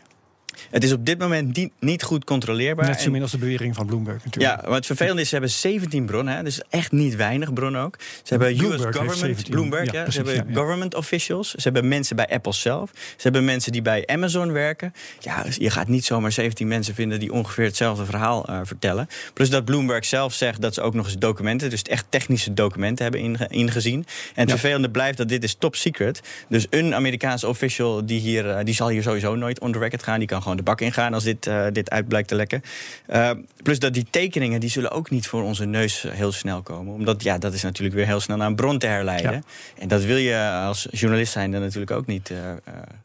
Het 0.70 0.84
is 0.84 0.92
op 0.92 1.06
dit 1.06 1.18
moment 1.18 1.56
niet, 1.56 1.72
niet 1.78 2.02
goed 2.02 2.24
controleerbaar. 2.24 2.86
Net 2.86 3.00
zo 3.00 3.10
min 3.10 3.22
als 3.22 3.30
de 3.30 3.38
bewering 3.38 3.74
van 3.74 3.86
Bloomberg 3.86 4.24
natuurlijk. 4.24 4.62
Ja, 4.62 4.74
het 4.74 4.86
vervelende 4.86 5.20
is, 5.20 5.28
ze 5.28 5.34
hebben 5.34 5.52
17 5.52 6.06
bronnen. 6.06 6.36
Hè, 6.36 6.42
dus 6.42 6.60
echt 6.68 6.92
niet 6.92 7.16
weinig 7.16 7.52
bronnen 7.52 7.80
ook. 7.80 7.96
Ze 7.98 8.34
hebben 8.34 8.56
Bloomberg 8.56 8.80
US 8.80 8.86
government, 8.86 9.18
17, 9.18 9.50
Bloomberg, 9.50 9.92
ja, 9.92 9.92
ja, 9.92 10.02
precies, 10.02 10.20
ze 10.20 10.26
hebben 10.26 10.54
ja, 10.54 10.60
government 10.60 10.94
officials. 10.94 11.50
Ze 11.50 11.60
hebben 11.62 11.88
mensen 11.88 12.16
bij 12.16 12.28
Apple 12.28 12.52
zelf. 12.52 12.90
Ze 12.94 13.22
hebben 13.22 13.44
mensen 13.44 13.72
die 13.72 13.82
bij 13.82 14.06
Amazon 14.06 14.52
werken. 14.52 14.92
Ja, 15.18 15.44
je 15.58 15.70
gaat 15.70 15.88
niet 15.88 16.04
zomaar 16.04 16.32
17 16.32 16.68
mensen 16.68 16.94
vinden 16.94 17.20
die 17.20 17.32
ongeveer 17.32 17.64
hetzelfde 17.64 18.04
verhaal 18.04 18.50
uh, 18.50 18.60
vertellen. 18.62 19.08
Plus 19.32 19.50
dat 19.50 19.64
Bloomberg 19.64 20.04
zelf 20.04 20.32
zegt 20.34 20.60
dat 20.60 20.74
ze 20.74 20.80
ook 20.80 20.94
nog 20.94 21.06
eens 21.06 21.18
documenten, 21.18 21.70
dus 21.70 21.82
echt 21.82 22.06
technische 22.08 22.54
documenten 22.54 23.02
hebben 23.02 23.20
inge 23.20 23.46
ingezien. 23.48 24.06
En 24.34 24.40
het 24.40 24.50
vervelende 24.50 24.90
blijft 24.90 25.18
dat 25.18 25.28
dit 25.28 25.44
is 25.44 25.54
top 25.54 25.76
secret. 25.76 26.20
Dus 26.48 26.66
een 26.70 26.94
Amerikaanse 26.94 27.48
official 27.48 28.06
die 28.06 28.20
hier, 28.20 28.46
uh, 28.46 28.58
die 28.64 28.74
zal 28.74 28.88
hier 28.88 29.02
sowieso 29.02 29.34
nooit 29.34 29.60
on 29.60 29.72
the 29.72 29.78
record 29.78 30.02
gaan. 30.02 30.18
Die 30.18 30.28
kan 30.28 30.42
gewoon 30.42 30.58
de 30.60 30.70
bak 30.70 30.80
ingaan 30.80 31.14
als 31.14 31.24
dit, 31.24 31.46
uh, 31.46 31.66
dit 31.72 31.90
uit 31.90 32.08
blijkt 32.08 32.28
te 32.28 32.34
lekken. 32.34 32.62
Uh, 33.08 33.30
plus 33.62 33.78
dat 33.78 33.94
die 33.94 34.06
tekeningen 34.10 34.60
die 34.60 34.70
zullen 34.70 34.90
ook 34.90 35.10
niet 35.10 35.26
voor 35.26 35.42
onze 35.42 35.64
neus 35.64 36.02
heel 36.08 36.32
snel 36.32 36.62
komen. 36.62 36.94
Omdat 36.94 37.22
ja, 37.22 37.38
dat 37.38 37.52
is 37.52 37.62
natuurlijk 37.62 37.96
weer 37.96 38.06
heel 38.06 38.20
snel 38.20 38.36
naar 38.36 38.46
een 38.46 38.54
bron 38.54 38.78
te 38.78 38.86
herleiden. 38.86 39.32
Ja. 39.32 39.42
En 39.78 39.88
dat 39.88 40.02
wil 40.02 40.16
je 40.16 40.50
als 40.66 40.88
journalist 40.90 41.32
zijn 41.32 41.50
dan 41.50 41.60
natuurlijk 41.60 41.90
ook 41.90 42.06
niet. 42.06 42.30
Uh, 42.30 42.38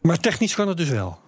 Maar 0.02 0.18
technisch 0.18 0.56
kan 0.56 0.68
het 0.68 0.78
dus 0.78 0.90
wel. 0.90 1.20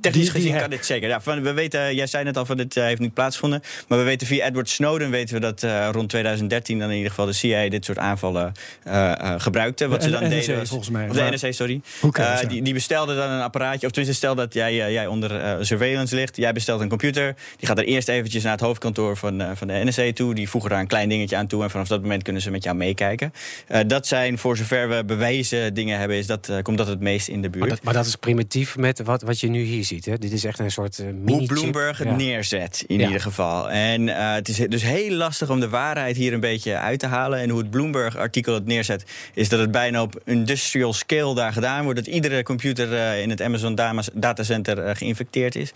Technisch 0.00 0.28
gezien 0.28 0.50
hack. 0.52 0.60
kan 0.60 0.70
dit 0.70 0.86
zeker. 0.86 1.08
Ja, 1.08 1.20
van, 1.20 1.42
we 1.42 1.52
weten, 1.52 1.94
jij 1.94 2.06
zei 2.06 2.24
net 2.24 2.36
al 2.36 2.44
van 2.46 2.56
dit 2.56 2.76
eh, 2.76 2.84
heeft 2.84 3.00
niet 3.00 3.14
plaatsgevonden. 3.14 3.62
Maar 3.88 3.98
we 3.98 4.04
weten 4.04 4.26
via 4.26 4.46
Edward 4.46 4.68
Snowden 4.68 5.10
weten 5.10 5.34
we 5.34 5.40
dat 5.40 5.62
eh, 5.62 5.88
rond 5.92 6.08
2013 6.08 6.78
dan 6.78 6.88
in 6.90 6.94
ieder 6.96 7.10
geval 7.10 7.26
de 7.26 7.32
CIA 7.32 7.68
dit 7.68 7.84
soort 7.84 7.98
aanvallen 7.98 8.52
eh, 8.82 9.12
eh, 9.12 9.40
gebruikte. 9.40 9.88
Wat 9.88 9.98
De 10.00 10.04
ze 10.06 10.10
dan 10.12 10.28
deden 10.28 10.58
was- 10.58 10.68
volgens 10.68 10.90
mij. 10.90 11.08
Of 11.08 11.16
de 11.16 11.28
NSA, 11.30 11.52
sorry. 11.52 11.80
Eh, 12.12 12.38
die, 12.48 12.62
die 12.62 12.72
bestelde 12.74 13.14
dan 13.16 13.30
een 13.30 13.40
apparaatje. 13.40 13.86
Of 13.86 13.92
tenminste, 13.92 14.14
stel 14.24 14.34
dat 14.34 14.54
jij, 14.54 14.84
eh, 14.84 14.92
jij 14.92 15.06
onder 15.06 15.40
eh, 15.40 15.56
surveillance 15.60 16.14
ligt. 16.14 16.36
Jij 16.36 16.52
bestelt 16.52 16.80
een 16.80 16.88
computer. 16.88 17.34
Die 17.56 17.68
gaat 17.68 17.78
er 17.78 17.84
eerst 17.84 18.08
eventjes 18.08 18.42
naar 18.42 18.52
het 18.52 18.60
hoofdkantoor 18.60 19.16
van, 19.16 19.40
eh, 19.40 19.50
van 19.54 19.66
de 19.66 19.80
NSA 19.84 20.12
toe. 20.12 20.34
Die 20.34 20.48
voegen 20.48 20.70
daar 20.70 20.80
een 20.80 20.86
klein 20.86 21.08
dingetje 21.08 21.36
aan 21.36 21.46
toe. 21.46 21.62
En 21.62 21.70
vanaf 21.70 21.88
dat 21.88 22.00
moment 22.02 22.22
kunnen 22.22 22.42
ze 22.42 22.50
met 22.50 22.64
jou 22.64 22.76
meekijken. 22.76 23.32
Eh, 23.66 23.80
dat 23.86 24.06
zijn, 24.06 24.38
voor 24.38 24.56
zover 24.56 24.88
we 24.88 25.04
bewezen 25.04 25.74
dingen 25.74 25.98
hebben, 25.98 26.16
is 26.16 26.26
dat, 26.26 26.48
eh, 26.48 26.58
komt 26.62 26.78
dat 26.78 26.86
het 26.86 27.00
meest 27.00 27.28
in 27.28 27.42
de 27.42 27.50
buurt. 27.50 27.60
Maar 27.64 27.74
dat, 27.74 27.82
maar 27.84 27.94
dat 27.94 28.06
is 28.06 28.16
primitief 28.16 28.76
met 28.76 29.02
wat, 29.04 29.22
wat 29.22 29.40
je 29.40 29.48
nu 29.48 29.62
hier 29.62 29.83
ziet. 29.84 30.04
Hè. 30.04 30.18
Dit 30.18 30.32
is 30.32 30.44
echt 30.44 30.58
een 30.58 30.70
soort 30.70 30.98
uh, 30.98 31.06
mini 31.06 31.38
Hoe 31.38 31.46
Bloomberg 31.46 31.98
het 31.98 32.16
neerzet, 32.16 32.84
in 32.86 33.00
ieder 33.00 33.20
geval. 33.20 33.70
En 33.70 34.06
uh, 34.06 34.32
het 34.32 34.48
is 34.48 34.56
dus 34.56 34.82
heel 34.82 35.10
lastig 35.10 35.50
om 35.50 35.60
de 35.60 35.68
waarheid 35.68 36.16
hier 36.16 36.32
een 36.32 36.40
beetje 36.40 36.76
uit 36.76 36.98
te 36.98 37.06
halen. 37.06 37.38
En 37.38 37.48
hoe 37.48 37.58
het 37.58 37.70
Bloomberg-artikel 37.70 38.54
het 38.54 38.66
neerzet, 38.66 39.04
is 39.34 39.48
dat 39.48 39.60
het 39.60 39.70
bijna 39.70 40.02
op 40.02 40.20
industrial 40.24 40.92
scale 40.92 41.34
daar 41.34 41.52
gedaan 41.52 41.84
wordt. 41.84 42.04
Dat 42.04 42.14
iedere 42.14 42.42
computer 42.42 42.92
uh, 42.92 43.20
in 43.20 43.30
het 43.30 43.42
Amazon 43.42 43.74
datacenter 44.12 44.96
geïnfecteerd 44.96 45.54
is. 45.54 45.72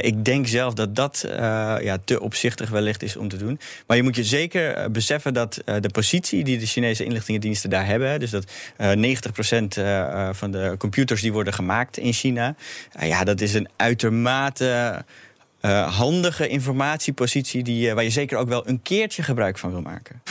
ik 0.00 0.24
denk 0.24 0.46
zelf 0.46 0.74
dat 0.74 0.96
dat 0.96 1.24
ja, 1.82 1.98
te 2.04 2.20
opzichtig 2.20 2.70
wellicht 2.70 3.02
is 3.02 3.16
om 3.16 3.28
te 3.28 3.36
doen. 3.36 3.60
Maar 3.86 3.96
je 3.96 4.02
moet 4.02 4.16
je 4.16 4.24
zeker 4.24 4.90
beseffen 4.90 5.34
dat 5.34 5.62
de 5.64 5.88
positie 5.92 6.44
die 6.44 6.58
de 6.58 6.66
Chinese 6.66 7.04
inlichtingendiensten 7.04 7.70
daar 7.70 7.86
hebben, 7.86 8.20
dus 8.20 8.30
dat 8.30 8.44
90% 8.44 8.48
van 10.32 10.50
de 10.50 10.74
computers 10.78 11.20
die 11.20 11.32
worden 11.32 11.52
gemaakt 11.52 11.96
in 11.96 12.12
China, 12.12 12.54
ja, 12.98 13.24
dat 13.24 13.39
is 13.40 13.54
een 13.54 13.68
uitermate 13.76 15.04
uh, 15.60 15.96
handige 15.96 16.48
informatiepositie 16.48 17.62
die, 17.62 17.88
uh, 17.88 17.94
waar 17.94 18.04
je 18.04 18.10
zeker 18.10 18.38
ook 18.38 18.48
wel 18.48 18.68
een 18.68 18.82
keertje 18.82 19.22
gebruik 19.22 19.58
van 19.58 19.70
wil 19.70 19.82
maken. 19.82 20.22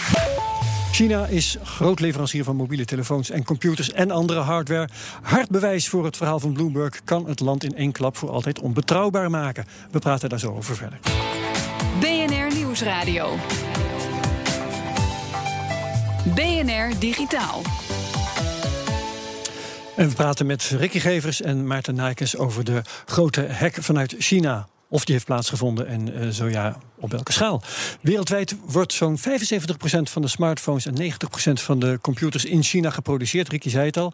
China 0.92 1.26
is 1.26 1.58
groot 1.64 2.00
leverancier 2.00 2.44
van 2.44 2.56
mobiele 2.56 2.86
telefoons 2.86 3.30
en 3.30 3.44
computers 3.44 3.92
en 3.92 4.12
andere 4.12 4.40
hardware. 4.40 4.90
Hard 5.22 5.50
bewijs 5.50 5.88
voor 5.88 6.06
het 6.06 6.18
verhaal 6.18 6.40
van 6.40 6.54
Bloomberg 6.54 7.04
kan 7.04 7.28
het 7.28 7.40
land 7.40 7.64
in 7.64 7.76
één 7.76 7.92
klap 7.92 8.18
voor 8.18 8.30
altijd 8.30 8.60
onbetrouwbaar 8.60 9.30
maken. 9.30 9.66
We 9.92 10.00
praten 10.00 10.30
daar 10.30 10.40
zo 10.40 10.56
over 10.56 10.76
verder. 10.76 11.00
BNR 12.00 12.56
Nieuwsradio. 12.56 13.36
BNR 16.36 17.00
Digitaal. 17.00 17.62
En 20.00 20.10
we 20.10 20.16
praten 20.16 20.46
met 20.46 20.64
Ricky 20.64 21.00
Gevers 21.00 21.42
en 21.42 21.68
Maarten 21.68 21.96
Nijkens 21.96 22.38
over 22.38 22.64
de 22.64 22.82
grote 23.06 23.48
hack 23.52 23.76
vanuit 23.80 24.16
China. 24.18 24.68
Of 24.92 25.06
die 25.06 25.14
heeft 25.14 25.26
plaatsgevonden 25.26 25.88
en 25.88 26.10
uh, 26.10 26.30
zo 26.30 26.50
ja, 26.50 26.78
op 26.96 27.12
welke 27.12 27.32
schaal. 27.32 27.62
Wereldwijd 28.02 28.56
wordt 28.66 28.94
zo'n 28.94 29.18
75% 29.18 29.22
van 30.04 30.22
de 30.22 30.28
smartphones 30.28 30.86
en 30.86 31.12
90% 31.12 31.54
van 31.54 31.80
de 31.80 32.00
computers 32.02 32.46
in 32.46 32.64
China 32.64 32.90
geproduceerd. 32.90 33.50
Ricky 33.50 33.70
zei 33.70 33.86
het 33.86 33.98
al. 33.98 34.14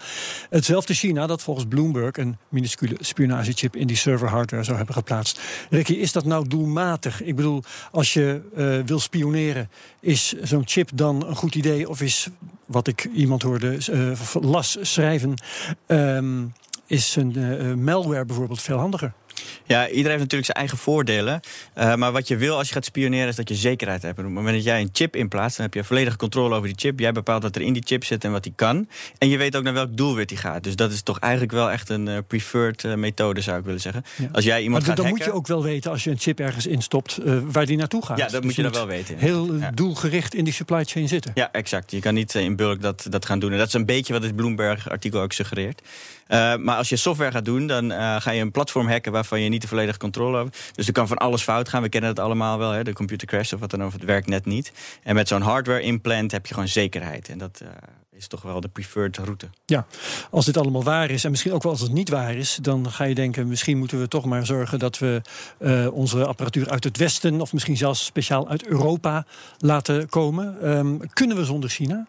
Hetzelfde 0.50 0.94
China 0.94 1.28
dat 1.28 1.42
volgens 1.42 1.66
Bloomberg 1.70 2.18
een 2.18 2.38
minuscule 2.50 2.96
spionagechip 3.00 3.76
in 3.76 3.88
die 3.88 3.96
serverhardware 3.96 4.64
zou 4.64 4.78
hebben 4.78 4.96
geplaatst. 4.96 5.42
Ricky, 5.70 5.94
is 5.94 6.12
dat 6.12 6.26
nou 6.26 6.48
doelmatig? 6.48 7.22
Ik 7.22 7.36
bedoel, 7.36 7.64
als 7.92 8.14
je 8.14 8.42
uh, 8.58 8.86
wil 8.86 9.00
spioneren, 9.00 9.70
is 10.00 10.34
zo'n 10.42 10.68
chip 10.68 10.90
dan 10.94 11.28
een 11.28 11.36
goed 11.36 11.56
idee? 11.56 11.90
Of 11.90 12.02
is, 12.02 12.28
wat 12.66 12.88
ik 12.88 13.04
iemand 13.14 13.42
hoorde, 13.42 13.78
uh, 13.92 14.42
las 14.42 14.78
schrijven, 14.82 15.34
um, 15.88 16.54
is 16.88 17.16
een 17.16 17.84
malware 17.84 18.26
bijvoorbeeld 18.26 18.62
veel 18.62 18.78
handiger? 18.78 19.14
Ja, 19.64 19.88
iedereen 19.88 20.10
heeft 20.10 20.20
natuurlijk 20.20 20.46
zijn 20.46 20.58
eigen 20.58 20.78
voordelen. 20.78 21.40
Uh, 21.78 21.96
maar 21.96 22.12
wat 22.12 22.28
je 22.28 22.38
wil 22.38 22.58
als 22.58 22.68
je 22.68 22.74
gaat 22.74 22.86
spioneren 22.86 23.28
is 23.28 23.36
dat 23.36 23.50
je 23.50 23.56
zekerheid 23.56 24.02
hebt. 24.02 24.18
Op 24.18 24.24
het 24.26 24.34
moment 24.34 24.56
dat 24.56 24.64
jij 24.64 24.82
een 24.82 24.90
chip 24.94 25.16
inplaatst, 25.16 25.58
dan 25.58 25.66
heb 25.66 25.74
je 25.74 25.84
volledige 25.84 26.18
controle 26.18 26.56
over 26.56 26.68
die 26.68 26.78
chip. 26.78 27.00
Jij 27.00 27.12
bepaalt 27.12 27.44
wat 27.44 27.56
er 27.56 27.62
in 27.62 27.74
die 27.74 27.84
chip 27.86 28.04
zit 28.04 28.24
en 28.24 28.32
wat 28.32 28.44
die 28.44 28.54
kan. 28.56 28.88
En 29.18 29.30
je 29.30 29.38
weet 29.38 29.56
ook 29.56 29.64
naar 29.64 29.74
welk 29.74 29.98
doelwit 29.98 30.30
die 30.30 30.38
gaat. 30.38 30.64
Dus 30.64 30.76
dat 30.76 30.92
is 30.92 31.02
toch 31.02 31.20
eigenlijk 31.20 31.54
wel 31.54 31.72
echt 31.72 31.90
een 31.90 32.08
uh, 32.08 32.18
preferred 32.28 32.84
uh, 32.84 32.94
methode, 32.94 33.42
zou 33.42 33.58
ik 33.60 33.66
willen 33.66 33.82
zeggen. 33.82 34.04
Ja. 34.16 34.30
Als 34.32 34.44
jij 34.44 34.62
iemand 34.62 34.86
maar 34.86 34.96
gaat 34.96 34.98
dan 34.98 35.06
hacken, 35.06 35.26
moet 35.26 35.34
je 35.34 35.40
ook 35.40 35.48
wel 35.48 35.64
weten 35.64 35.92
als 35.92 36.04
je 36.04 36.10
een 36.10 36.20
chip 36.20 36.40
ergens 36.40 36.66
instopt 36.66 37.20
waar 37.52 37.66
die 37.66 37.78
naartoe 37.78 38.06
gaat. 38.06 38.18
Ja, 38.18 38.24
dat 38.24 38.32
Dus 38.32 38.44
moet 38.44 38.56
je 38.56 38.62
dan 38.62 38.72
wel 38.72 38.88
weten. 38.88 39.18
Heel 39.18 39.60
doelgericht 39.74 40.36
in 40.36 40.44
die 40.44 40.54
supply 40.54 40.84
chain 40.84 41.08
zitten. 41.08 41.32
Ja, 41.34 41.52
exact. 41.52 41.92
Je 41.92 42.00
kan 42.00 42.14
niet 42.14 42.36
in 42.36 42.56
bulk 42.56 42.82
dat, 42.82 43.06
dat 43.10 43.26
gaan 43.26 43.40
doen. 43.40 43.52
En 43.52 43.58
dat 43.58 43.68
is 43.68 43.74
een 43.74 43.86
beetje 43.86 44.14
wat 44.14 44.24
het 44.24 44.36
Bloomberg-artikel 44.36 45.22
ook 45.22 45.34
suggereert. 45.34 45.82
Maar 46.28 46.76
als 46.76 46.90
je 46.90 46.96
software 46.96 47.32
gaat 47.32 47.46
doen, 47.46 47.68
dan 47.68 47.92
ga 48.22 48.32
je 48.32 48.42
een 48.42 48.52
platform 48.52 48.88
hacken 48.88 49.12
waarvan 49.30 49.42
je 49.42 49.50
niet 49.50 49.62
de 49.62 49.68
volledige 49.68 49.98
controle 49.98 50.38
hebt. 50.38 50.72
Dus 50.76 50.88
er 50.88 50.94
kan 50.94 51.08
van 51.08 51.18
alles 51.18 51.42
fout 51.42 51.70
gaan. 51.70 51.82
We 51.82 51.90
kennen 51.90 52.10
het 52.10 52.20
allemaal 52.20 52.58
wel, 52.58 52.72
hè? 52.72 52.84
de 52.84 52.94
computer 52.94 53.28
crash 53.28 53.54
of 53.54 53.60
wat 53.60 53.72
dan 53.72 53.84
ook. 53.84 53.92
Het 53.92 54.04
werkt 54.04 54.28
net 54.28 54.46
niet. 54.46 54.72
En 55.04 55.16
met 55.16 55.28
zo'n 55.28 55.42
hardware 55.42 55.82
implant 55.82 56.32
heb 56.32 56.46
je 56.46 56.54
gewoon 56.54 56.70
zekerheid. 56.70 57.30
En 57.30 57.38
dat 57.38 57.60
uh, 57.64 57.70
is 58.12 58.28
toch 58.28 58.42
wel 58.42 58.62
de 58.62 58.68
preferred 58.68 59.18
route. 59.18 59.50
Ja, 59.66 59.86
als 60.30 60.46
dit 60.46 60.58
allemaal 60.58 60.84
waar 60.84 61.10
is 61.10 61.24
en 61.24 61.32
misschien 61.32 61.54
ook 61.54 61.64
wel 61.64 61.72
als 61.72 61.82
het 61.82 61.92
niet 61.92 62.10
waar 62.10 62.36
is, 62.36 62.60
dan 62.62 62.92
ga 62.92 63.04
je 63.04 63.16
denken: 63.16 63.48
misschien 63.48 63.78
moeten 63.78 64.00
we 64.00 64.08
toch 64.08 64.26
maar 64.26 64.46
zorgen 64.46 64.80
dat 64.80 64.98
we 64.98 65.22
onze 65.94 66.26
apparatuur 66.26 66.70
uit 66.70 66.84
het 66.84 66.98
Westen 66.98 67.42
of 67.42 67.54
misschien 67.54 67.78
zelfs 67.78 68.06
speciaal 68.06 68.50
uit 68.50 68.66
Europa 68.66 69.26
laten 69.58 70.10
komen. 70.10 70.70
Um, 70.70 71.10
kunnen 71.14 71.38
we 71.38 71.46
zonder 71.46 71.70
China? 71.70 72.08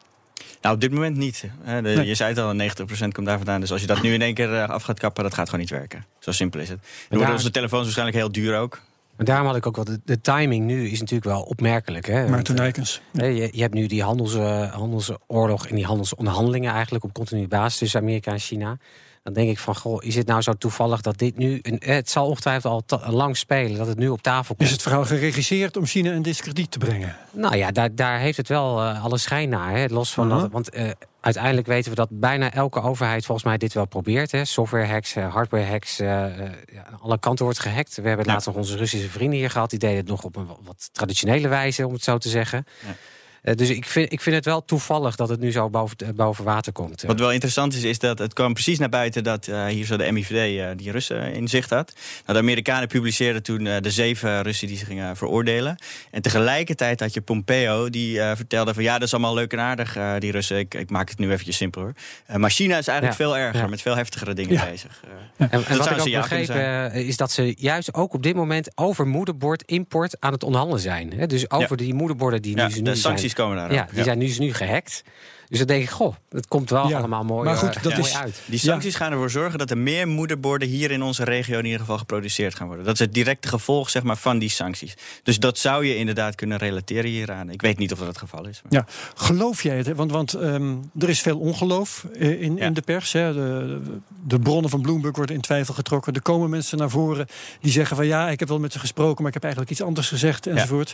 Nou, 0.67 0.79
op 0.79 0.85
dit 0.85 0.93
moment 0.93 1.17
niet. 1.17 1.41
De, 1.65 1.71
Nee. 1.81 2.07
Je 2.07 2.15
zei 2.15 2.29
het 2.35 2.39
al, 2.39 2.55
90% 2.55 3.09
komt 3.13 3.27
daar 3.27 3.37
vandaan. 3.37 3.61
Dus 3.61 3.73
als 3.73 3.81
je 3.81 3.87
dat 3.87 4.03
nu 4.03 4.13
in 4.13 4.23
één 4.23 4.35
keer 4.35 4.55
eh, 4.55 4.69
af 4.69 4.83
gaat 4.83 4.99
kappen, 4.99 5.23
dat 5.23 5.35
gaat 5.35 5.45
gewoon 5.45 5.61
niet 5.61 5.71
werken. 5.71 6.05
Zo 6.19 6.33
simpel 6.33 6.61
is 6.61 6.69
het. 6.69 6.79
Dan 6.79 6.89
worden 7.09 7.27
daar- 7.27 7.37
onze 7.37 7.51
telefoons 7.51 7.83
waarschijnlijk 7.83 8.19
heel 8.19 8.33
duur 8.33 8.57
ook. 8.59 8.81
Maar 9.17 9.27
daarom 9.27 9.47
had 9.47 9.57
ik 9.57 9.67
ook 9.67 9.77
wel. 9.77 9.85
De, 9.85 10.01
de 10.05 10.21
timing 10.21 10.65
nu 10.67 10.89
is 10.89 10.99
natuurlijk 11.01 11.25
wel 11.31 11.43
opmerkelijk. 11.43 12.07
Hè? 12.07 12.15
Maarten 12.15 12.33
Want, 12.35 12.49
eh, 12.49 12.55
Nijkens. 12.55 13.01
hè, 13.13 13.27
je, 13.27 13.49
je 13.53 13.61
hebt 13.63 13.75
nu 13.75 13.87
die 13.87 14.03
handels, 14.03 14.35
eh, 14.35 14.73
handelsoorlog 14.73 15.67
en 15.67 15.75
die 15.75 15.85
handelsonderhandelingen 15.85 16.73
eigenlijk 16.73 17.05
op 17.05 17.13
continue 17.13 17.49
basis 17.49 17.79
tussen 17.79 18.01
Amerika 18.01 18.33
en 18.33 18.39
China. 18.39 18.79
Dan 19.27 19.35
denk 19.35 19.51
ik 19.51 19.59
van, 19.59 19.77
goh, 19.77 20.05
is 20.05 20.15
het 20.15 20.27
nou 20.27 20.43
zo 20.43 20.53
toevallig 20.53 21.01
dat 21.01 21.19
dit 21.19 21.37
nu... 21.37 21.59
Een, 21.63 21.79
eh, 21.79 21.95
het 21.95 22.11
zal 22.11 22.27
ongetwijfeld 22.27 23.03
al 23.03 23.13
lang 23.13 23.37
spelen, 23.37 23.79
dat 23.79 23.87
het 23.87 23.99
nu 23.99 24.09
op 24.09 24.23
tafel 24.23 24.55
komt. 24.55 24.69
Is 24.69 24.75
het 24.75 24.83
verhaal 24.83 25.05
geregisseerd 25.05 25.77
om 25.77 25.87
China 25.87 26.13
in 26.13 26.23
discrediet 26.23 26.71
te 26.71 26.79
brengen? 26.79 27.17
Nou 27.33 27.57
ja, 27.57 27.71
daar, 27.71 27.95
daar 27.95 28.19
heeft 28.19 28.37
het 28.37 28.49
wel 28.49 28.81
eh, 28.83 29.05
alle 29.05 29.19
schijn 29.19 29.49
naar. 29.49 29.71
Hè. 29.77 29.87
Los 29.89 30.13
van 30.13 30.33
Aha. 30.33 30.41
dat, 30.41 30.51
want 30.51 30.71
eh, 30.71 30.91
uiteindelijk 31.21 31.67
weten 31.67 31.91
we 31.91 31.97
dat 31.97 32.09
bijna 32.11 32.53
elke 32.53 32.83
overheid 32.83 33.25
volgens 33.25 33.47
mij 33.47 33.57
dit 33.59 33.73
wel 33.73 33.87
probeert. 33.87 34.33
Hè. 34.33 34.45
Software 34.45 34.87
hacks, 34.87 35.15
hardware 35.15 35.65
hacks, 35.67 36.01
aan 36.01 37.01
alle 37.01 37.19
kanten 37.19 37.45
wordt 37.45 37.61
gehackt. 37.61 37.97
We 37.97 38.09
hebben 38.09 38.27
Ja. 38.27 38.33
laatst 38.33 38.47
nog 38.47 38.57
onze 38.57 38.77
Russische 38.77 39.09
vrienden 39.09 39.39
hier 39.39 39.51
gehad. 39.51 39.71
Die 39.71 39.79
deden 39.79 39.97
het 39.97 40.09
nog 40.09 40.23
op 40.23 40.37
een 40.37 40.47
wa- 40.47 40.57
wat 40.65 40.89
traditionele 40.93 41.49
wijze, 41.49 41.87
om 41.87 41.93
het 41.93 42.03
zo 42.03 42.19
te 42.19 42.29
zeggen. 42.29 42.67
Ja. 42.87 42.95
Eh, 43.43 43.55
dus 43.55 43.69
ik 43.71 43.85
vind, 43.85 44.13
ik 44.13 44.21
vind 44.21 44.37
het 44.37 44.45
wel 44.45 44.65
toevallig 44.65 45.17
dat 45.17 45.29
het 45.29 45.41
nu 45.41 45.53
zo 45.53 45.71
boven, 45.71 45.97
eh, 45.97 46.09
boven 46.15 46.45
water 46.45 46.73
komt. 46.73 47.03
Wat 47.03 47.19
wel 47.19 47.33
interessant 47.33 47.75
is, 47.75 47.83
is 47.83 47.99
dat 47.99 48.19
het 48.19 48.33
kwam 48.33 48.53
precies 48.53 48.79
naar 48.79 48.89
buiten 48.89 49.25
dat 49.25 49.47
eh, 49.47 49.65
hier 49.67 49.87
zo 49.87 49.97
de 49.97 50.13
MIVD 50.13 50.59
eh, 50.61 50.67
die 50.77 50.91
Russen 50.91 51.33
in 51.33 51.49
zicht 51.49 51.71
had. 51.71 51.93
Nou, 52.27 52.39
de 52.39 52.45
Amerikanen 52.45 52.89
publiceerden 52.89 53.43
toen 53.43 53.67
eh, 53.67 53.81
de 53.81 53.91
zeven 53.91 54.43
Russen 54.43 54.69
die 54.69 54.77
ze 54.77 54.85
gingen 54.85 55.17
veroordelen. 55.17 55.77
En 56.11 56.23
tegelijkertijd 56.23 57.01
had 57.01 57.15
je 57.15 57.21
Pompeo 57.21 57.91
die 57.91 58.21
eh, 58.21 58.37
vertelde 58.37 58.75
van 58.75 58.83
ja, 58.83 58.93
dat 58.93 59.03
is 59.03 59.13
allemaal 59.13 59.35
leuk 59.35 59.53
en 59.53 59.61
aardig, 59.61 59.97
eh, 59.97 60.13
die 60.19 60.31
Russen. 60.33 60.59
Ik, 60.59 60.75
ik 60.75 60.91
maak 60.91 61.09
het 61.09 61.19
nu 61.19 61.31
eventjes 61.31 61.57
simpel 61.57 61.81
hoor. 61.83 61.93
Eh, 62.27 62.37
maar 62.37 62.51
China 62.51 62.79
is 62.79 62.89
eigenlijk 62.89 63.19
Ja, 63.19 63.25
veel 63.25 63.37
erger, 63.37 63.61
ja. 63.61 63.67
met 63.67 63.83
veel 63.83 63.97
heftigere 63.97 64.35
dingen 64.35 64.53
Ja. 64.53 64.65
bezig. 64.71 65.01
Eh, 65.05 65.11
En, 65.39 65.51
en 65.51 65.77
Dat 65.77 65.89
wat 65.89 66.07
ik 66.07 66.17
ook 66.17 66.23
begrepen 66.23 66.93
eh, 66.93 67.09
is 67.09 67.17
dat 67.17 67.31
ze 67.33 67.55
juist 67.59 67.95
ook 67.95 68.15
op 68.15 68.23
dit 68.23 68.35
moment 68.35 68.71
over 68.75 69.07
moederbord 69.07 69.63
import 69.67 70.17
aan 70.21 70.33
het 70.33 70.43
onderhandelen 70.45 70.83
zijn. 70.83 71.13
Hè? 71.17 71.27
Dus 71.27 71.51
over 71.51 71.77
die 71.77 71.95
moederborden 71.95 72.43
die 72.43 72.57
ja, 72.57 72.69
nu, 72.69 72.75
nu 72.75 72.83
de 72.83 72.95
sancties 72.95 73.21
zijn, 73.33 73.36
komen 73.37 73.57
daarop. 73.57 73.77
Ja, 73.77 73.87
die 73.95 74.03
zijn 74.05 74.19
nu, 74.19 74.35
nu 74.39 74.55
gehackt. 74.55 75.03
Dus 75.49 75.59
dan 75.59 75.67
denk 75.67 75.83
ik, 75.83 75.91
goh, 75.91 76.15
het 76.31 76.47
komt 76.49 76.71
wel 76.71 76.89
Ja, 76.89 76.99
allemaal 76.99 77.25
mooi, 77.25 77.45
maar 77.45 77.57
goed, 77.57 77.77
eh, 77.77 77.83
dat 77.83 77.93
mooi 77.93 78.05
is- 78.05 78.17
uit. 78.17 78.41
Die 78.47 78.59
sancties 78.59 78.95
gaan 78.95 79.13
ervoor 79.13 79.31
zorgen 79.31 79.59
dat 79.59 79.71
er 79.71 79.79
meer 79.79 80.09
moederborden 80.09 80.69
hier 80.69 80.91
in 80.91 81.03
onze 81.03 81.25
regio 81.25 81.59
in 81.59 81.65
ieder 81.65 81.81
geval 81.81 81.99
geproduceerd 81.99 82.55
gaan 82.55 82.67
worden. 82.67 82.85
Dat 82.85 82.95
is 82.95 83.01
het 83.01 83.15
directe 83.15 83.49
gevolg 83.49 83.91
zeg 83.91 84.03
maar, 84.03 84.17
van 84.17 84.39
die 84.39 84.49
sancties. 84.51 84.95
Dus 85.23 85.39
dat 85.39 85.59
zou 85.59 85.87
je 85.87 85.97
inderdaad 85.97 86.35
kunnen 86.35 86.59
relateren 86.59 87.11
hieraan. 87.11 87.51
Ik 87.51 87.61
weet 87.63 87.79
niet 87.79 87.93
of 87.93 87.99
dat 87.99 88.07
het 88.09 88.19
geval 88.19 88.47
is. 88.47 88.61
maar- 88.63 88.73
Ja, 88.73 88.87
geloof 89.15 89.63
jij 89.63 89.77
het? 89.77 89.87
hè? 89.87 89.95
Want, 89.95 90.11
want 90.11 90.35
ehm, 90.35 90.75
er 90.99 91.09
is 91.09 91.21
veel 91.21 91.39
ongeloof 91.39 92.07
eh, 92.19 92.43
in, 92.43 92.57
Ja. 92.57 92.65
in 92.67 92.75
de 92.75 92.83
pers. 92.83 93.13
Hè? 93.13 93.33
De, 93.33 93.81
de 94.27 94.39
bronnen 94.39 94.71
van 94.71 94.81
Bloomberg 94.83 95.17
worden 95.17 95.35
in 95.35 95.41
twijfel 95.41 95.75
getrokken. 95.75 96.13
Er 96.15 96.23
komen 96.23 96.51
mensen 96.51 96.79
naar 96.79 96.91
voren 96.91 97.27
die 97.61 97.73
zeggen 97.73 97.97
van 97.97 98.07
ja, 98.07 98.29
ik 98.31 98.39
heb 98.41 98.49
wel 98.49 98.59
met 98.61 98.73
ze 98.73 98.79
gesproken, 98.79 99.17
maar 99.19 99.27
ik 99.29 99.35
heb 99.35 99.43
eigenlijk 99.43 99.73
iets 99.73 99.83
anders 99.83 100.09
gezegd 100.09 100.47
enzovoort. 100.47 100.93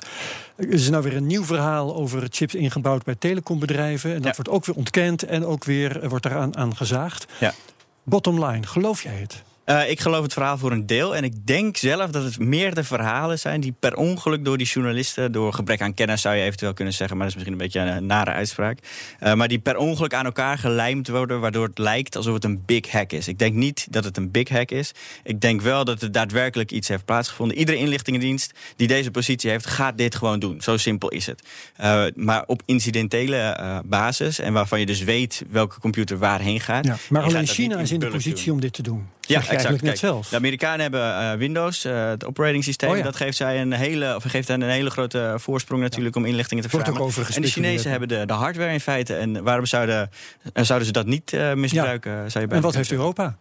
Er 0.56 0.68
is 0.68 0.88
nou 0.90 1.02
weer 1.02 1.16
een 1.16 1.26
nieuw 1.26 1.44
verhaal 1.44 1.94
over 1.94 2.21
chips 2.30 2.54
ingebouwd 2.54 3.04
bij 3.04 3.14
telecombedrijven. 3.14 4.14
En 4.14 4.22
dat 4.22 4.36
wordt 4.36 4.50
ook 4.50 4.64
weer 4.64 4.76
ontkend 4.76 5.22
en 5.22 5.44
ook 5.44 5.64
weer 5.64 6.00
eh, 6.00 6.08
wordt 6.08 6.24
daaraan 6.24 6.56
aan 6.56 6.76
gezaagd. 6.76 7.26
Ja. 7.40 7.54
Bottom 8.02 8.44
line, 8.44 8.66
geloof 8.66 9.02
jij 9.02 9.14
het? 9.14 9.42
Eh, 9.64 9.90
ik 9.90 10.00
geloof 10.00 10.22
het 10.22 10.32
verhaal 10.32 10.58
voor 10.58 10.72
een 10.72 10.86
deel. 10.86 11.16
En 11.16 11.24
ik 11.24 11.46
denk 11.46 11.76
zelf 11.76 12.10
dat 12.10 12.24
het 12.24 12.38
meerdere 12.38 12.84
verhalen 12.84 13.38
zijn 13.38 13.60
die 13.60 13.74
per 13.78 13.96
ongeluk 13.96 14.44
door 14.44 14.58
die 14.58 14.66
journalisten, 14.66 15.32
door 15.32 15.52
gebrek 15.52 15.80
aan 15.80 15.94
kennis 15.94 16.20
zou 16.20 16.36
je 16.36 16.42
eventueel 16.42 16.72
kunnen 16.72 16.94
zeggen, 16.94 17.16
maar 17.16 17.26
dat 17.26 17.36
is 17.36 17.42
misschien 17.42 17.60
een 17.60 17.72
beetje 17.72 17.96
een 17.96 18.06
nare 18.06 18.30
uitspraak. 18.30 18.78
Eh, 19.18 19.34
maar 19.34 19.48
die 19.48 19.58
per 19.58 19.76
ongeluk 19.76 20.14
aan 20.14 20.24
elkaar 20.24 20.58
gelijmd 20.58 21.08
worden, 21.08 21.40
waardoor 21.40 21.66
het 21.66 21.78
lijkt 21.78 22.16
alsof 22.16 22.34
het 22.34 22.44
een 22.44 22.62
big 22.64 22.90
hack 22.90 23.12
is. 23.12 23.28
Ik 23.28 23.38
denk 23.38 23.54
niet 23.54 23.86
dat 23.90 24.04
het 24.04 24.16
een 24.16 24.30
big 24.30 24.48
hack 24.48 24.70
is. 24.70 24.92
Ik 25.24 25.40
denk 25.40 25.60
wel 25.60 25.84
dat 25.84 26.02
er 26.02 26.12
daadwerkelijk 26.12 26.72
iets 26.72 26.88
heeft 26.88 27.04
plaatsgevonden. 27.04 27.58
Iedere 27.58 27.78
inlichtingendienst 27.78 28.52
die 28.76 28.88
deze 28.88 29.10
positie 29.10 29.50
heeft, 29.50 29.66
gaat 29.66 29.98
dit 29.98 30.14
gewoon 30.14 30.38
doen. 30.38 30.60
Zo 30.60 30.76
simpel 30.76 31.08
is 31.08 31.26
het. 31.26 31.42
Eh, 31.76 32.04
maar 32.14 32.44
op 32.46 32.62
incidentele 32.66 33.80
basis 33.84 34.38
en 34.38 34.52
waarvan 34.52 34.80
je 34.80 34.86
dus 34.86 35.02
weet 35.02 35.44
welke 35.50 35.80
computer 35.80 36.18
waarheen 36.18 36.60
gaat. 36.60 36.84
Ja, 36.84 36.96
maar 37.08 37.22
alleen 37.22 37.46
China 37.46 37.78
is 37.78 37.90
in 37.90 38.00
de 38.00 38.06
positie 38.06 38.44
doen. 38.44 38.54
om 38.54 38.60
dit 38.60 38.72
te 38.72 38.82
doen. 38.82 39.08
Ja, 39.32 39.48
exact. 39.48 39.82
Kijk, 39.82 39.96
zelf. 39.96 40.28
De 40.28 40.36
Amerikanen 40.36 40.80
hebben 40.80 41.18
eh, 41.18 41.32
Windows, 41.32 41.84
eh, 41.84 42.08
het 42.08 42.24
operating 42.24 42.64
systeem. 42.64 42.90
Oh 42.90 42.96
ja. 42.96 43.02
Dat 43.02 43.16
geeft 43.16 43.36
zij 43.36 43.60
een 43.60 43.72
hele, 43.72 44.14
of 44.16 44.22
geeft 44.26 44.48
hen 44.48 44.60
een 44.60 44.68
hele 44.68 44.90
grote 44.90 45.34
voorsprong 45.38 45.82
natuurlijk 45.82 46.16
om 46.16 46.24
inlichtingen 46.24 46.64
te 46.64 46.70
Wordt 46.70 46.88
ook 46.88 46.94
verzamelen. 47.12 47.34
En 47.34 47.42
de. 47.42 47.48
Chinezen 47.48 47.90
hebben 47.90 48.08
de, 48.08 48.26
de 48.26 48.32
hardware 48.32 48.72
in 48.72 48.80
feite. 48.80 49.14
En 49.14 49.42
waarom 49.42 49.66
zouden, 49.66 50.10
eh, 50.52 50.64
zouden 50.64 50.86
ze 50.86 50.92
dat 50.92 51.06
niet 51.06 51.32
eh, 51.32 51.54
misbruiken? 51.54 52.30
Zou 52.30 52.44
je 52.44 52.54
En 52.54 52.60
wat 52.60 52.74
heeft 52.74 52.92
Europa? 52.92 53.36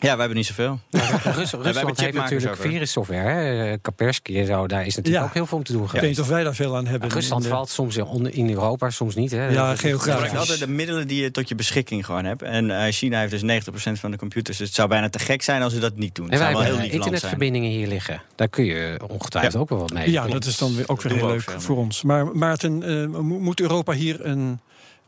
Ja, 0.00 0.08
wij 0.10 0.18
hebben 0.18 0.36
niet 0.36 0.46
zoveel. 0.46 0.78
Rus, 0.90 1.52
Rusland 1.52 2.00
heeft 2.00 2.14
natuurlijk 2.16 2.56
virussoftware. 2.60 3.28
hè. 3.28 3.78
Kaspersky 3.78 4.38
en 4.38 4.46
zo, 4.46 4.66
daar 4.66 4.86
is 4.86 4.96
natuurlijk 4.96 5.22
Ja. 5.24 5.28
ook 5.28 5.34
heel 5.34 5.46
veel 5.46 5.58
om 5.58 5.64
te 5.64 5.72
doen 5.72 5.84
Ik 5.84 5.90
weet 5.90 6.00
geweest. 6.00 6.16
niet 6.18 6.26
of 6.26 6.32
wij 6.34 6.44
daar 6.44 6.54
veel 6.54 6.76
aan 6.76 6.86
hebben. 6.86 7.10
Rusland 7.10 7.42
In 7.44 7.48
de- 7.48 7.54
valt 7.54 7.68
soms 7.68 7.96
in 8.30 8.50
Europa, 8.50 8.90
soms 8.90 9.14
niet. 9.14 9.30
Hè. 9.30 9.48
Ja, 9.48 9.68
Dat- 9.70 9.80
Je 9.80 9.86
gebruikt 9.88 10.02
geografisch. 10.02 10.38
altijd 10.38 10.58
de 10.58 10.68
middelen 10.68 11.08
die 11.08 11.22
je 11.22 11.30
tot 11.30 11.48
je 11.48 11.54
beschikking 11.54 12.04
gewoon 12.06 12.24
hebt. 12.24 12.42
En 12.42 12.70
eh, 12.84 12.92
China 12.92 13.18
heeft 13.20 13.30
dus 13.30 13.42
90% 13.42 14.00
van 14.00 14.10
de 14.10 14.16
computers. 14.16 14.56
Dus 14.58 14.66
het 14.66 14.76
zou 14.76 14.88
bijna 14.88 15.08
te 15.08 15.18
gek 15.18 15.42
zijn 15.42 15.62
als 15.62 15.72
ze 15.72 15.78
dat 15.78 15.96
niet 15.96 16.14
doen. 16.14 16.24
Het 16.24 16.34
En 16.34 16.38
wij 16.40 16.48
heel 16.48 16.56
hebben 16.58 16.76
lief 16.80 16.86
zijn. 16.90 17.02
internetverbindingen 17.02 17.70
hier 17.70 17.86
liggen. 17.86 18.22
Daar 18.34 18.48
kun 18.48 18.64
je 18.64 19.00
ongetwijfeld 19.08 19.56
ook 19.62 19.68
wel 19.68 19.78
wat 19.78 19.92
mee. 19.92 20.10
Ja, 20.10 20.26
dat 20.26 20.44
is 20.44 20.58
dan 20.58 20.74
weer 20.76 20.88
ook 20.88 21.02
weer 21.02 21.12
heel 21.12 21.26
we 21.26 21.32
leuk 21.32 21.54
voor 21.60 21.76
ons. 21.76 22.02
Maar 22.02 22.26
Maarten, 22.26 22.82
eh, 22.82 23.06
mo- 23.06 23.38
moet 23.38 23.60
Europa 23.60 23.92
hier 23.92 24.24
een 24.26 24.60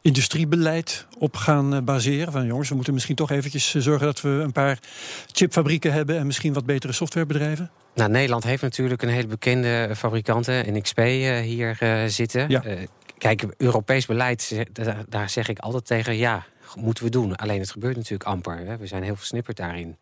industriebeleid 0.03 1.07
op 1.19 1.37
gaan 1.37 1.75
eh, 1.75 1.83
baseren? 1.83 2.33
Van 2.33 2.47
jongens, 2.47 2.69
we 2.69 2.75
moeten 2.75 2.95
misschien 2.95 3.17
toch 3.17 3.31
eventjes 3.31 3.75
eh, 3.75 3.83
zorgen 3.83 4.07
dat 4.07 4.21
we 4.21 4.29
een 4.29 4.53
paar 4.53 4.79
chipfabrieken 5.33 5.93
hebben 5.93 6.19
en 6.19 6.27
misschien 6.27 6.53
wat 6.53 6.67
betere 6.67 6.93
softwarebedrijven? 6.93 7.71
Nou, 7.95 8.11
Nederland 8.11 8.45
heeft 8.45 8.63
natuurlijk 8.63 9.03
een 9.03 9.09
hele 9.09 9.27
bekende 9.27 9.91
fabrikanten, 9.97 10.73
NXP, 10.73 10.99
eh, 10.99 11.41
hier 11.41 11.77
zitten. 12.07 12.49
Ja. 12.49 12.63
Kijk, 13.19 13.45
Europees 13.57 14.07
beleid, 14.07 14.65
daar, 15.09 15.31
zeg 15.31 15.49
ik 15.49 15.59
altijd 15.59 15.87
tegen, 15.87 16.17
ja, 16.17 16.45
moeten 16.77 17.05
we 17.05 17.11
doen. 17.11 17.37
Alleen 17.37 17.61
het 17.61 17.71
gebeurt 17.71 17.97
natuurlijk 17.97 18.31
amper. 18.31 18.59
Hè. 18.59 18.77
We 18.77 18.87
zijn 18.87 19.03
heel 19.03 19.17
versnipperd 19.17 19.57
daarin. 19.57 19.97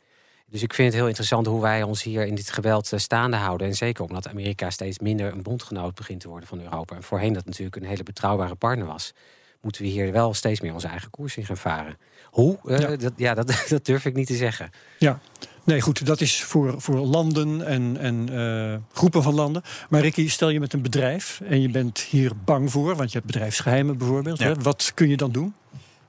Dus 0.46 0.62
ik 0.62 0.74
vind 0.74 0.88
het 0.88 0.96
heel 0.96 1.06
interessant 1.06 1.46
hoe 1.46 1.60
wij 1.60 1.82
ons 1.82 2.02
hier 2.02 2.26
in 2.26 2.34
dit 2.34 2.50
geweld 2.50 2.92
staande 2.94 3.36
houden. 3.36 3.66
En 3.66 3.74
zeker 3.74 4.04
omdat 4.04 4.28
Amerika 4.28 4.70
steeds 4.70 4.98
minder 4.98 5.32
een 5.32 5.42
bondgenoot 5.42 5.94
begint 5.94 6.20
te 6.20 6.28
worden 6.28 6.48
van 6.48 6.60
Europa. 6.60 6.96
En 6.96 7.02
voorheen 7.02 7.32
dat 7.32 7.44
natuurlijk 7.44 7.76
een 7.76 7.84
hele 7.84 8.02
betrouwbare 8.02 8.54
partner 8.54 8.86
was. 8.86 9.12
Moeten 9.60 9.82
we 9.82 9.88
hier 9.88 10.12
wel 10.12 10.34
steeds 10.34 10.60
meer 10.60 10.72
onze 10.72 10.88
eigen 10.88 11.10
koers 11.10 11.36
in 11.36 11.44
gaan 11.46 11.56
varen. 11.56 11.96
Hoe? 12.24 12.58
Eh, 12.64 12.78
Ja. 12.78 12.96
Dat, 12.96 13.12
ja, 13.16 13.34
dat, 13.34 13.64
dat 13.68 13.84
durf 13.84 14.04
ik 14.04 14.14
niet 14.14 14.26
te 14.26 14.36
zeggen. 14.36 14.70
Ja, 14.98 15.20
nee 15.64 15.80
goed, 15.80 16.06
dat 16.06 16.20
is 16.20 16.42
voor, 16.42 16.80
voor 16.80 16.96
landen 16.96 17.66
en, 17.66 17.96
en 17.96 18.28
eh, 18.32 18.96
groepen 18.96 19.22
van 19.22 19.34
landen. 19.34 19.62
Maar 19.88 20.00
Ricky, 20.00 20.28
stel 20.28 20.48
je 20.48 20.60
met 20.60 20.72
een 20.72 20.82
bedrijf 20.82 21.40
en 21.44 21.60
je 21.60 21.68
bent 21.70 21.98
hier 22.00 22.32
bang 22.44 22.70
voor, 22.70 22.96
want 22.96 23.12
je 23.12 23.18
hebt 23.18 23.32
bedrijfsgeheimen 23.32 23.98
bijvoorbeeld. 23.98 24.38
Ja. 24.38 24.46
Hè? 24.46 24.54
Wat 24.54 24.92
kun 24.94 25.08
je 25.08 25.16
dan 25.16 25.32
doen? 25.32 25.54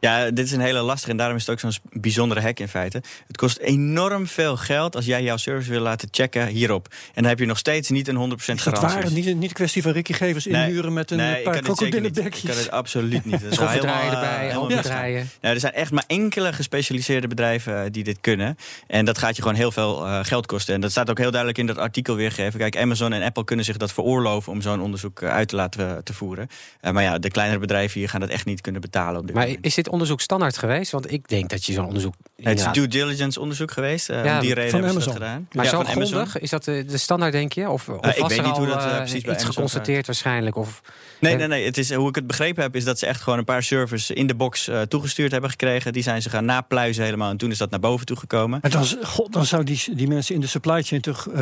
Ja, 0.02 0.32
dit 0.32 0.46
is 0.46 0.52
een 0.52 0.60
hele 0.60 0.82
lastige 0.82 1.12
en 1.12 1.18
daarom 1.18 1.36
is 1.36 1.46
het 1.46 1.52
ook 1.52 1.60
zo'n 1.72 1.82
bijzondere 1.92 2.42
hack 2.42 2.60
in 2.60 2.68
feite. 2.68 3.02
Het 3.28 3.38
kost 3.38 3.58
enorm 3.58 4.28
veel 4.28 4.58
geld 4.58 4.96
als 4.96 5.06
jij 5.06 5.24
jouw 5.24 5.38
service 5.38 5.70
wil 5.70 5.82
laten 5.82 6.08
checken 6.12 6.48
hierop. 6.48 6.88
En 6.92 7.22
dan 7.22 7.26
heb 7.26 7.40
je 7.40 7.46
nog 7.46 7.58
steeds 7.58 7.90
niet 7.90 8.08
een 8.08 8.32
100% 8.32 8.36
Is 8.36 8.46
dat 8.46 8.60
garantie. 8.60 9.02
waar? 9.02 9.12
Niet, 9.12 9.26
niet 9.26 9.50
een 9.50 9.54
kwestie 9.54 9.82
van 9.82 9.92
Ricky 9.92 10.14
Gevers 10.14 10.46
Nee, 10.46 10.68
inhuren 10.68 10.94
met 10.94 11.12
een 11.12 11.18
nee, 11.18 11.38
ik 11.38 11.44
paar 11.44 11.54
kan 11.54 11.64
dit 11.64 11.78
zeker 11.78 12.02
niet. 12.02 12.18
Ik 12.18 12.32
kan 12.32 12.58
het 12.58 12.72
absoluut 12.72 13.26
niet. 13.26 13.42
Dat 13.42 13.50
is 13.52 13.56
Schroevendraaier 13.56 14.04
helemaal, 14.04 14.24
eh, 14.24 14.32
erbij, 14.32 14.48
helemaal 14.48 14.78
misgaan. 14.78 15.30
Nou, 15.42 15.54
er 15.54 15.60
zijn 15.60 15.74
echt 15.74 15.92
maar 15.92 16.04
enkele 16.08 16.54
gespecialiseerde 16.54 17.28
bedrijven 17.28 17.84
eh, 17.84 17.92
die 17.92 18.04
dit 18.04 18.18
kunnen. 18.22 18.58
En 18.88 19.06
dat 19.06 19.18
gaat 19.18 19.36
je 19.36 19.42
gewoon 19.42 19.58
heel 19.58 19.72
veel 19.72 20.06
eh, 20.06 20.20
geld 20.22 20.46
kosten. 20.46 20.74
En 20.76 20.82
dat 20.82 20.92
staat 20.92 21.10
ook 21.10 21.18
heel 21.18 21.32
duidelijk 21.32 21.60
in 21.60 21.66
dat 21.66 21.78
artikel 21.78 22.16
weergegeven. 22.16 22.60
Kijk, 22.60 22.78
Amazon 22.78 23.14
en 23.14 23.22
Apple 23.24 23.44
kunnen 23.44 23.66
zich 23.66 23.78
dat 23.78 23.94
veroorloven 23.94 24.52
om 24.52 24.62
zo'n 24.62 24.82
onderzoek 24.82 25.22
eh, 25.22 25.30
uit 25.30 25.48
te 25.48 25.56
laten 25.56 25.90
eh, 25.90 25.98
te 26.04 26.14
voeren. 26.14 26.48
Eh, 26.82 26.92
maar 26.92 27.04
ja, 27.04 27.18
de 27.20 27.30
kleinere 27.30 27.60
bedrijven 27.60 28.00
hier 28.00 28.10
gaan 28.10 28.20
dat 28.20 28.30
echt 28.30 28.46
niet 28.46 28.62
kunnen 28.62 28.82
betalen 28.82 29.20
op 29.20 29.26
dit 29.26 29.36
Maar 29.36 29.46
moment. 29.46 29.66
is 29.66 29.76
dit 29.76 29.90
onderzoek 29.92 30.22
standaard 30.22 30.58
geweest? 30.58 30.92
Want 30.92 31.12
ik 31.12 31.28
denk 31.28 31.50
dat 31.50 31.66
je 31.66 31.74
zo'n 31.74 31.86
onderzoek. 31.86 32.14
Het 32.36 32.60
is 32.60 32.68
due 32.72 32.88
diligence 32.88 33.40
onderzoek 33.40 33.72
geweest. 33.72 34.10
eh, 34.10 34.26
Ja, 34.26 34.36
om 34.36 34.42
die 34.42 34.54
reden 34.54 34.72
van 34.72 34.84
hebben 34.84 35.02
ze 35.02 35.08
dat 35.10 35.18
Amazon. 35.18 35.36
gedaan. 35.36 35.48
Maar 35.52 35.66
Ja, 35.66 35.72
zo 35.72 35.78
Amazon. 35.82 36.06
grondig? 36.06 36.40
Is 36.40 36.50
dat 36.50 36.64
de, 36.64 36.86
de 36.86 36.98
standaard, 36.98 37.32
denk 37.32 37.54
je? 37.54 37.70
Of, 37.70 37.90
of 37.90 37.96
ik 37.96 38.02
was 38.22 38.30
weet 38.30 38.38
er 38.38 38.46
niet 38.46 38.58
hoe 38.58 38.68
dat, 38.68 38.78
eh, 38.84 38.90
eh, 38.92 38.96
precies 38.98 39.12
bij 39.12 39.20
iets 39.20 39.30
Amazon 39.30 39.52
geconstateerd 39.54 40.06
waarschijnlijk? 40.06 40.56
Of, 40.56 40.82
Nee, 41.20 41.32
Eh, 41.32 41.38
nee, 41.40 41.48
nee. 41.48 41.66
Het 41.66 41.78
is, 41.78 41.94
hoe 41.94 42.10
ik 42.10 42.16
het 42.16 42.28
begrepen 42.28 42.64
heb, 42.64 42.76
is 42.76 42.84
dat 42.84 43.00
ze 43.00 43.06
echt 43.06 43.22
gewoon 43.22 43.40
een 43.40 43.46
paar 43.46 43.64
servers 43.64 44.12
in 44.12 44.28
de 44.28 44.36
box 44.36 44.68
eh, 44.68 44.82
toegestuurd 44.82 45.32
hebben 45.32 45.50
gekregen. 45.50 45.94
Die 45.94 46.04
zijn 46.04 46.22
ze 46.22 46.30
gaan 46.30 46.46
napluizen 46.46 47.04
helemaal. 47.04 47.30
En 47.30 47.38
toen 47.38 47.52
is 47.52 47.58
dat 47.58 47.70
naar 47.70 47.80
boven 47.80 48.06
toe 48.06 48.18
gekomen. 48.18 48.60
Maar 48.62 48.72
dan, 48.72 48.86
god, 49.04 49.34
dan 49.34 49.46
zou 49.46 49.64
die, 49.64 49.84
die 49.96 50.08
mensen 50.08 50.36
in 50.36 50.42
de 50.42 50.48
supply 50.48 50.84
chain 50.84 51.02
toch 51.02 51.28
eh, 51.28 51.40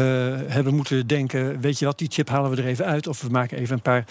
hebben 0.48 0.76
moeten 0.76 1.08
denken... 1.08 1.62
weet 1.62 1.80
je 1.80 1.86
wat, 1.86 1.98
die 1.98 2.08
chip 2.12 2.30
halen 2.30 2.52
we 2.52 2.58
er 2.62 2.68
even 2.68 2.86
uit... 2.86 3.08
of 3.08 3.22
we 3.22 3.30
maken 3.30 3.58
even 3.58 3.76
een 3.76 3.82
paar 3.82 4.06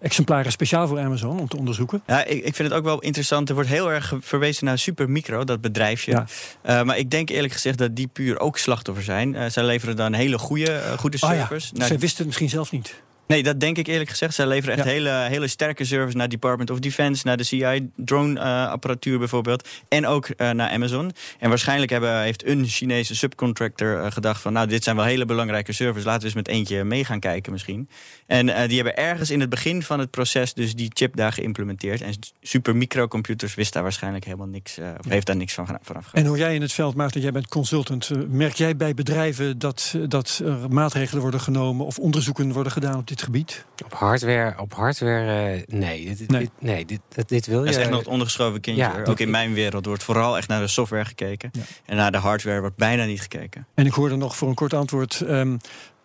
exemplaren 0.00 0.52
speciaal 0.52 0.88
voor 0.88 0.98
Amazon 0.98 1.40
om 1.40 1.48
te 1.48 1.56
onderzoeken. 1.56 2.02
Ja, 2.06 2.24
ik, 2.24 2.44
ik 2.44 2.54
vind 2.54 2.68
het 2.68 2.78
ook 2.78 2.84
wel 2.84 3.00
interessant. 3.00 3.48
Er 3.48 3.54
wordt 3.54 3.70
heel 3.70 3.83
erg 3.92 4.12
verwezen 4.20 4.64
naar 4.64 4.78
Supermicro, 4.78 5.44
dat 5.44 5.60
bedrijfje. 5.60 6.10
Ja. 6.10 6.26
Eh, 6.62 6.82
maar 6.82 6.98
ik 6.98 7.10
denk 7.10 7.28
eerlijk 7.28 7.52
gezegd 7.52 7.78
dat 7.78 7.96
die 7.96 8.06
puur 8.06 8.40
ook 8.40 8.58
slachtoffer 8.58 9.04
zijn. 9.04 9.34
Eh, 9.34 9.50
zij 9.50 9.64
leveren 9.64 9.96
dan 9.96 10.12
hele 10.12 10.38
goede, 10.38 10.72
eh, 10.72 10.98
goede 10.98 11.16
ja, 11.20 11.28
servers. 11.28 11.72
naar- 11.72 11.86
zij 11.86 11.98
wisten 11.98 12.16
het 12.18 12.26
misschien 12.26 12.48
zelf 12.48 12.70
niet. 12.70 13.02
Nee, 13.26 13.42
dat 13.42 13.60
denk 13.60 13.78
ik 13.78 13.86
eerlijk 13.86 14.10
gezegd. 14.10 14.34
Zij 14.34 14.46
leveren 14.46 14.76
echt 14.76 14.84
Ja. 14.84 14.90
hele, 14.90 15.10
hele 15.10 15.48
sterke 15.48 15.84
service 15.84 16.16
naar 16.16 16.28
Department 16.28 16.70
of 16.70 16.78
Defense, 16.78 17.26
naar 17.26 17.36
de 17.36 17.44
CI 17.44 17.90
drone-apparatuur 17.96 19.18
bijvoorbeeld. 19.18 19.68
En 19.88 20.06
ook 20.06 20.26
eh, 20.26 20.50
naar 20.50 20.70
Amazon. 20.70 21.12
En 21.38 21.48
waarschijnlijk 21.48 21.90
hebben, 21.90 22.20
heeft 22.20 22.46
een 22.46 22.66
Chinese 22.66 23.14
subcontractor 23.14 23.98
eh, 24.00 24.12
gedacht 24.12 24.40
van, 24.40 24.52
nou, 24.52 24.66
dit 24.66 24.84
zijn 24.84 24.96
wel 24.96 25.04
hele 25.04 25.24
belangrijke 25.24 25.72
servers. 25.72 26.04
Laten 26.04 26.20
we 26.20 26.26
eens 26.26 26.34
met 26.34 26.48
eentje 26.48 26.84
mee 26.84 27.04
gaan 27.04 27.20
kijken 27.20 27.52
misschien. 27.52 27.88
En 28.26 28.48
eh, 28.48 28.68
die 28.68 28.76
hebben 28.76 28.96
ergens 28.96 29.30
in 29.30 29.40
het 29.40 29.48
begin 29.50 29.82
van 29.82 29.98
het 29.98 30.10
proces 30.10 30.54
dus 30.54 30.74
die 30.74 30.90
chip 30.92 31.16
daar 31.16 31.32
geïmplementeerd. 31.32 32.00
En 32.00 32.14
super 32.42 32.76
microcomputers 32.76 33.54
wist 33.54 33.72
daar 33.72 33.82
waarschijnlijk 33.82 34.24
helemaal 34.24 34.46
niks, 34.46 34.78
eh, 34.78 34.88
of 34.98 35.08
heeft 35.08 35.26
daar 35.26 35.36
niks 35.36 35.54
van 35.54 35.78
vanaf 35.82 36.12
En 36.12 36.26
hoe 36.26 36.38
jij 36.38 36.54
in 36.54 36.62
het 36.62 36.72
veld 36.72 36.94
maakt, 36.94 37.14
dat 37.14 37.22
jij 37.22 37.32
bent 37.32 37.48
consultant... 37.48 38.10
eh, 38.10 38.18
merk 38.28 38.54
jij 38.54 38.76
bij 38.76 38.94
bedrijven 38.94 39.58
dat, 39.58 39.92
eh, 39.96 40.02
dat 40.08 40.42
er 40.44 40.70
maatregelen 40.70 41.22
worden 41.22 41.40
genomen... 41.40 41.86
of 41.86 41.98
onderzoeken 41.98 42.52
worden 42.52 42.72
gedaan 42.72 42.98
op 42.98 43.06
dit 43.06 43.13
gebied? 43.22 43.64
op 43.84 43.92
hardware, 43.94 44.54
op 44.60 44.74
hardware 44.74 45.52
eh, 45.52 45.62
nee. 45.78 46.04
Dit, 46.06 46.18
dit- 46.18 46.30
Nee. 46.30 46.40
Dit, 46.40 46.50
nee, 46.58 46.84
dit, 46.84 47.00
dit, 47.28 47.46
wil 47.46 47.58
je. 47.58 47.64
Dat 47.64 47.74
is 47.74 47.80
echt 47.80 47.90
nog 47.90 47.98
het 47.98 48.08
ondergeschoven 48.08 48.60
kindje. 48.60 48.82
Ja, 48.82 49.02
ook 49.04 49.20
in 49.20 49.30
mijn 49.30 49.54
wereld 49.54 49.86
wordt 49.86 50.02
vooral 50.02 50.36
echt 50.36 50.48
naar 50.48 50.60
de 50.60 50.66
software 50.68 51.04
gekeken. 51.04 51.50
Ja. 51.52 51.60
En 51.86 51.96
naar 51.96 52.12
de 52.12 52.18
hardware 52.18 52.60
wordt 52.60 52.76
bijna 52.76 53.04
niet 53.04 53.20
gekeken. 53.20 53.66
En 53.74 53.86
ik 53.86 53.92
hoorde 53.92 54.16
nog 54.16 54.36
voor 54.36 54.48
een 54.48 54.54
kort 54.54 54.74
antwoord... 54.74 55.20
ehm, 55.20 55.56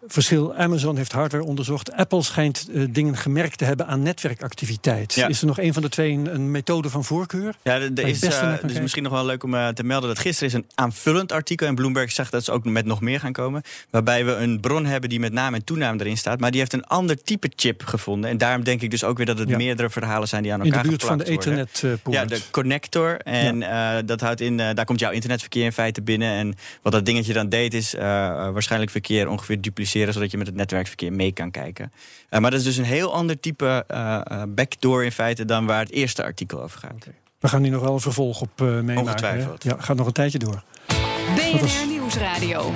verschil, 0.07 0.55
Amazon 0.55 0.97
heeft 0.97 1.11
hardware 1.11 1.43
onderzocht. 1.43 1.91
Apple 1.91 2.21
schijnt 2.23 2.67
eh, 2.73 2.83
dingen 2.89 3.17
gemerkt 3.17 3.57
te 3.57 3.65
hebben 3.65 3.87
aan 3.87 4.01
netwerkactiviteit. 4.03 5.13
Ja. 5.13 5.27
Is 5.27 5.41
er 5.41 5.47
nog 5.47 5.59
een 5.59 5.73
van 5.73 5.81
de 5.81 5.89
twee 5.89 6.11
een, 6.11 6.33
een 6.33 6.51
methode 6.51 6.89
van 6.89 7.03
voorkeur? 7.03 7.55
Ja, 7.63 7.73
er- 7.73 7.99
is, 8.07 8.19
dus 8.19 8.79
misschien 8.81 9.03
nog 9.03 9.11
wel 9.11 9.25
leuk 9.25 9.43
om 9.43 9.53
eh, 9.53 9.67
te 9.67 9.83
melden 9.83 10.09
dat 10.09 10.19
gisteren 10.19 10.47
is 10.49 10.53
een 10.53 10.65
aanvullend 10.75 11.31
artikel 11.31 11.67
en 11.67 11.75
Bloomberg 11.75 12.11
zegt 12.11 12.31
dat 12.31 12.43
ze 12.43 12.51
ook 12.51 12.65
met 12.65 12.85
nog 12.85 13.01
meer 13.01 13.19
gaan 13.19 13.31
komen, 13.31 13.61
waarbij 13.89 14.25
we 14.25 14.31
een 14.31 14.59
bron 14.59 14.85
hebben 14.85 15.09
die 15.09 15.19
met 15.19 15.33
naam 15.33 15.53
en 15.53 15.63
toenaam 15.63 15.99
erin 15.99 16.17
staat, 16.17 16.39
maar 16.39 16.51
die 16.51 16.59
heeft 16.59 16.73
een 16.73 16.85
ander 16.85 17.23
type 17.23 17.51
chip 17.55 17.83
gevonden 17.85 18.29
en 18.29 18.37
daarom 18.37 18.63
denk 18.63 18.81
ik 18.81 18.91
dus 18.91 19.03
ook 19.03 19.17
weer 19.17 19.25
dat 19.25 19.39
het 19.39 19.49
Ja. 19.49 19.57
meerdere 19.57 19.89
verhalen 19.89 20.27
zijn 20.27 20.43
die 20.43 20.53
aan 20.53 20.59
In 20.59 20.65
elkaar 20.65 20.83
de 20.83 20.89
buurt 20.89 21.03
van 21.03 21.17
de 21.17 21.23
geplakt 21.25 21.45
worden. 21.45 21.63
Ethernet-poort. 21.73 22.15
Ja, 22.15 22.25
de 22.25 22.41
connector. 22.51 23.17
En 23.19 23.59
dat 24.05 24.21
houdt 24.21 24.41
in, 24.41 24.57
daar 24.57 24.85
komt 24.85 24.99
jouw 24.99 25.11
internetverkeer 25.11 25.65
in 25.65 25.71
feite 25.73 26.01
binnen. 26.01 26.31
En 26.33 26.53
wat 26.81 26.91
dat 26.93 27.05
dingetje 27.05 27.33
dan 27.33 27.49
deed, 27.49 27.73
is 27.73 27.93
waarschijnlijk 27.93 28.91
verkeer 28.91 29.27
ongeveer 29.29 29.61
dupliceren, 29.61 29.87
zodat 29.89 30.31
je 30.31 30.37
met 30.37 30.47
het 30.47 30.55
netwerkverkeer 30.55 31.13
mee 31.13 31.31
kan 31.31 31.51
kijken. 31.51 31.91
Eh, 32.29 32.39
maar 32.39 32.51
dat 32.51 32.59
is 32.59 32.65
dus 32.65 32.77
een 32.77 32.83
heel 32.83 33.13
ander 33.13 33.39
type 33.39 33.83
eh, 33.87 34.21
eh, 34.23 34.41
backdoor 34.47 35.03
in 35.03 35.11
feite 35.11 35.45
dan 35.45 35.65
waar 35.65 35.79
het 35.79 35.91
eerste 35.91 36.23
artikel 36.23 36.61
over 36.61 36.79
gaat. 36.79 37.07
We 37.39 37.47
gaan 37.47 37.61
hier 37.61 37.71
nog 37.71 37.81
wel 37.81 37.93
een 37.93 37.99
vervolg 37.99 38.41
op 38.41 38.49
eh 38.55 38.65
meemaken. 38.65 38.93
hè? 38.93 38.99
Ongetwijfeld. 38.99 39.63
Ja, 39.63 39.75
gaat 39.79 39.97
nog 39.97 40.07
een 40.07 40.13
tijdje 40.13 40.39
door. 40.39 40.63
BNR 41.35 41.87
Nieuwsradio. 41.87 42.71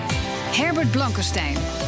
Herbert 0.52 0.92
Blankenstein. 0.92 1.83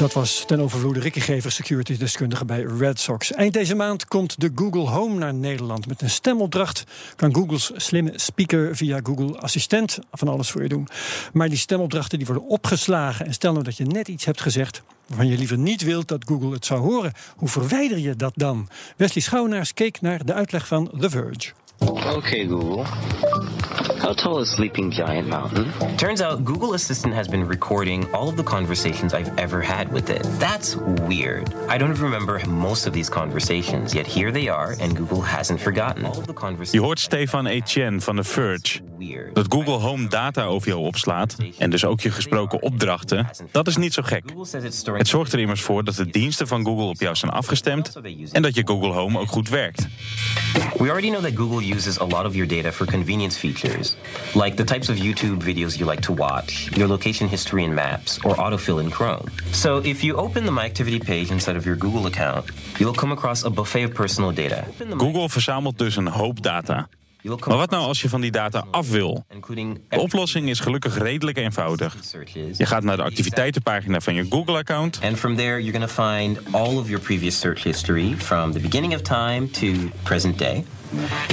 Dat 0.00 0.12
was 0.12 0.44
ten 0.46 0.60
overvloede 0.60 1.00
Ricky 1.00 1.20
Gever, 1.20 1.52
security-deskundige 1.52 2.44
bij 2.44 2.62
Red 2.62 3.00
Sox. 3.00 3.32
Eind 3.32 3.52
deze 3.52 3.74
maand 3.74 4.06
komt 4.08 4.40
de 4.40 4.52
Google 4.54 4.88
Home 4.88 5.18
naar 5.18 5.34
Nederland. 5.34 5.86
Met 5.86 6.02
een 6.02 6.10
stemopdracht 6.10 6.84
kan 7.16 7.34
Google's 7.34 7.70
slimme 7.74 8.12
speaker 8.14 8.76
via 8.76 9.00
Google 9.02 9.38
Assistent 9.38 9.98
van 10.12 10.28
alles 10.28 10.50
voor 10.50 10.62
je 10.62 10.68
doen. 10.68 10.88
Maar 11.32 11.48
die 11.48 11.58
stemopdrachten 11.58 12.18
die 12.18 12.26
worden 12.26 12.46
opgeslagen. 12.46 13.26
En 13.26 13.32
stel 13.32 13.52
nou 13.52 13.64
dat 13.64 13.76
je 13.76 13.84
net 13.84 14.08
iets 14.08 14.24
hebt 14.24 14.40
gezegd 14.40 14.82
waarvan 15.06 15.26
je 15.26 15.38
liever 15.38 15.58
niet 15.58 15.82
wilt 15.82 16.08
dat 16.08 16.24
Google 16.24 16.52
het 16.52 16.66
zou 16.66 16.80
horen. 16.80 17.12
Hoe 17.36 17.48
verwijder 17.48 17.98
je 17.98 18.16
dat 18.16 18.32
dan? 18.34 18.68
Wesley 18.96 19.22
Schouwenaars 19.22 19.74
keek 19.74 20.00
naar 20.00 20.24
de 20.24 20.32
uitleg 20.32 20.66
van 20.66 20.90
The 20.98 21.10
Verge. 21.10 21.52
Okay, 22.16 22.46
Google. 22.46 22.84
How 24.00 24.14
tall 24.14 24.40
is 24.40 24.48
Sleeping 24.48 24.90
Giant 24.90 25.28
Mountain? 25.28 25.70
Turns 25.98 26.22
out 26.22 26.42
Google 26.42 26.72
Assistant 26.72 27.12
has 27.12 27.28
been 27.28 27.46
recording 27.46 28.06
all 28.14 28.28
of 28.28 28.36
the 28.36 28.42
conversations 28.42 29.12
I've 29.12 29.30
ever 29.36 29.60
had 29.60 29.92
with 29.92 30.08
it. 30.08 30.22
That's 30.38 30.76
weird. 31.06 31.54
I 31.68 31.78
don't 31.78 31.98
remember 31.98 32.40
most 32.46 32.86
of 32.86 32.92
these 32.92 33.10
conversations, 33.10 33.92
yet 33.92 34.06
here 34.06 34.32
they 34.32 34.48
are, 34.48 34.74
and 34.80 34.96
Google 34.96 35.20
hasn't 35.20 35.60
forgotten. 35.60 36.04
All 36.04 36.18
of 36.18 36.26
the 36.26 36.32
conversations. 36.32 36.72
Je 36.72 36.80
hoort 36.80 37.00
Stefan 37.00 37.46
Etienne 37.46 38.00
van 38.00 38.16
The 38.16 38.24
Verge. 38.24 38.80
Dat 39.32 39.46
Google 39.48 39.78
Home 39.78 40.08
data 40.08 40.44
over 40.44 40.68
jou 40.68 40.80
opslaat 40.80 41.36
en 41.58 41.70
dus 41.70 41.84
ook 41.84 42.00
je 42.00 42.10
gesproken 42.10 42.62
opdrachten, 42.62 43.30
dat 43.50 43.66
is 43.66 43.76
niet 43.76 43.94
zo 43.94 44.02
gek. 44.02 44.24
Het 44.92 45.08
zorgt 45.08 45.32
er 45.32 45.38
immers 45.38 45.62
voor 45.62 45.84
dat 45.84 45.94
de 45.94 46.10
diensten 46.10 46.46
van 46.46 46.64
Google 46.64 46.84
op 46.84 47.00
jou 47.00 47.14
zijn 47.16 47.32
afgestemd 47.32 48.00
en 48.32 48.42
dat 48.42 48.54
je 48.54 48.62
Google 48.64 48.92
Home 48.92 49.18
ook 49.18 49.28
goed 49.28 49.48
werkt. 49.48 49.86
We 50.78 50.88
already 50.88 51.10
know 51.10 51.22
that 51.22 51.34
Google 51.34 51.74
uses 51.74 52.00
a 52.00 52.04
lot 52.04 52.26
of 52.26 52.34
your 52.34 52.48
data 52.48 52.72
for 52.72 52.86
convenience 52.86 53.38
features, 53.38 53.96
like 54.34 54.56
the 54.56 54.64
types 54.64 54.88
of 54.88 54.96
YouTube 54.96 55.42
videos 55.42 55.78
you 55.78 55.86
like 55.86 56.02
to 56.02 56.12
watch, 56.12 56.70
your 56.76 56.88
location 56.88 57.28
history 57.28 57.64
in 57.64 57.74
Maps, 57.74 58.18
or 58.24 58.34
autofill 58.36 58.80
in 58.80 58.90
Chrome. 58.90 59.28
So 59.50 59.80
if 59.84 60.02
you 60.02 60.16
open 60.16 60.44
the 60.44 60.52
My 60.52 60.64
Activity 60.64 60.98
page 60.98 61.30
inside 61.30 61.56
of 61.56 61.64
your 61.64 61.76
Google 61.76 62.06
account, 62.06 62.44
you'll 62.78 62.94
come 62.94 63.12
across 63.12 63.44
a 63.44 63.50
buffet 63.50 63.84
of 63.84 63.92
personal 63.92 64.32
data. 64.32 64.64
Google 64.96 65.28
verzamelt 65.28 65.78
dus 65.78 65.96
een 65.96 66.08
hoop 66.08 66.42
data. 66.42 66.88
Maar 67.22 67.56
wat 67.56 67.70
nou 67.70 67.84
als 67.84 68.00
je 68.00 68.08
van 68.08 68.20
die 68.20 68.30
data 68.30 68.64
af 68.70 68.90
wil? 68.90 69.24
De 69.88 69.98
oplossing 69.98 70.48
is 70.48 70.60
gelukkig 70.60 70.98
redelijk 70.98 71.36
eenvoudig. 71.36 71.96
Je 72.56 72.66
gaat 72.66 72.82
naar 72.82 72.96
de 72.96 73.02
activiteitenpagina 73.02 74.00
van 74.00 74.14
je 74.14 74.26
Google-account. 74.30 75.00
And 75.02 75.18
from 75.18 75.36
there, 75.36 75.62
you're 75.62 75.78
going 75.78 75.90
to 75.90 76.02
find 76.02 76.38
all 76.50 76.76
of 76.76 76.88
your 76.88 77.04
previous 77.04 77.38
search 77.38 77.62
history 77.62 78.14
from 78.16 78.52
the 78.52 78.58
beginning 78.58 78.94
of 78.94 79.00
time 79.00 79.50
to 79.50 79.66
present 80.02 80.38
day. 80.38 80.64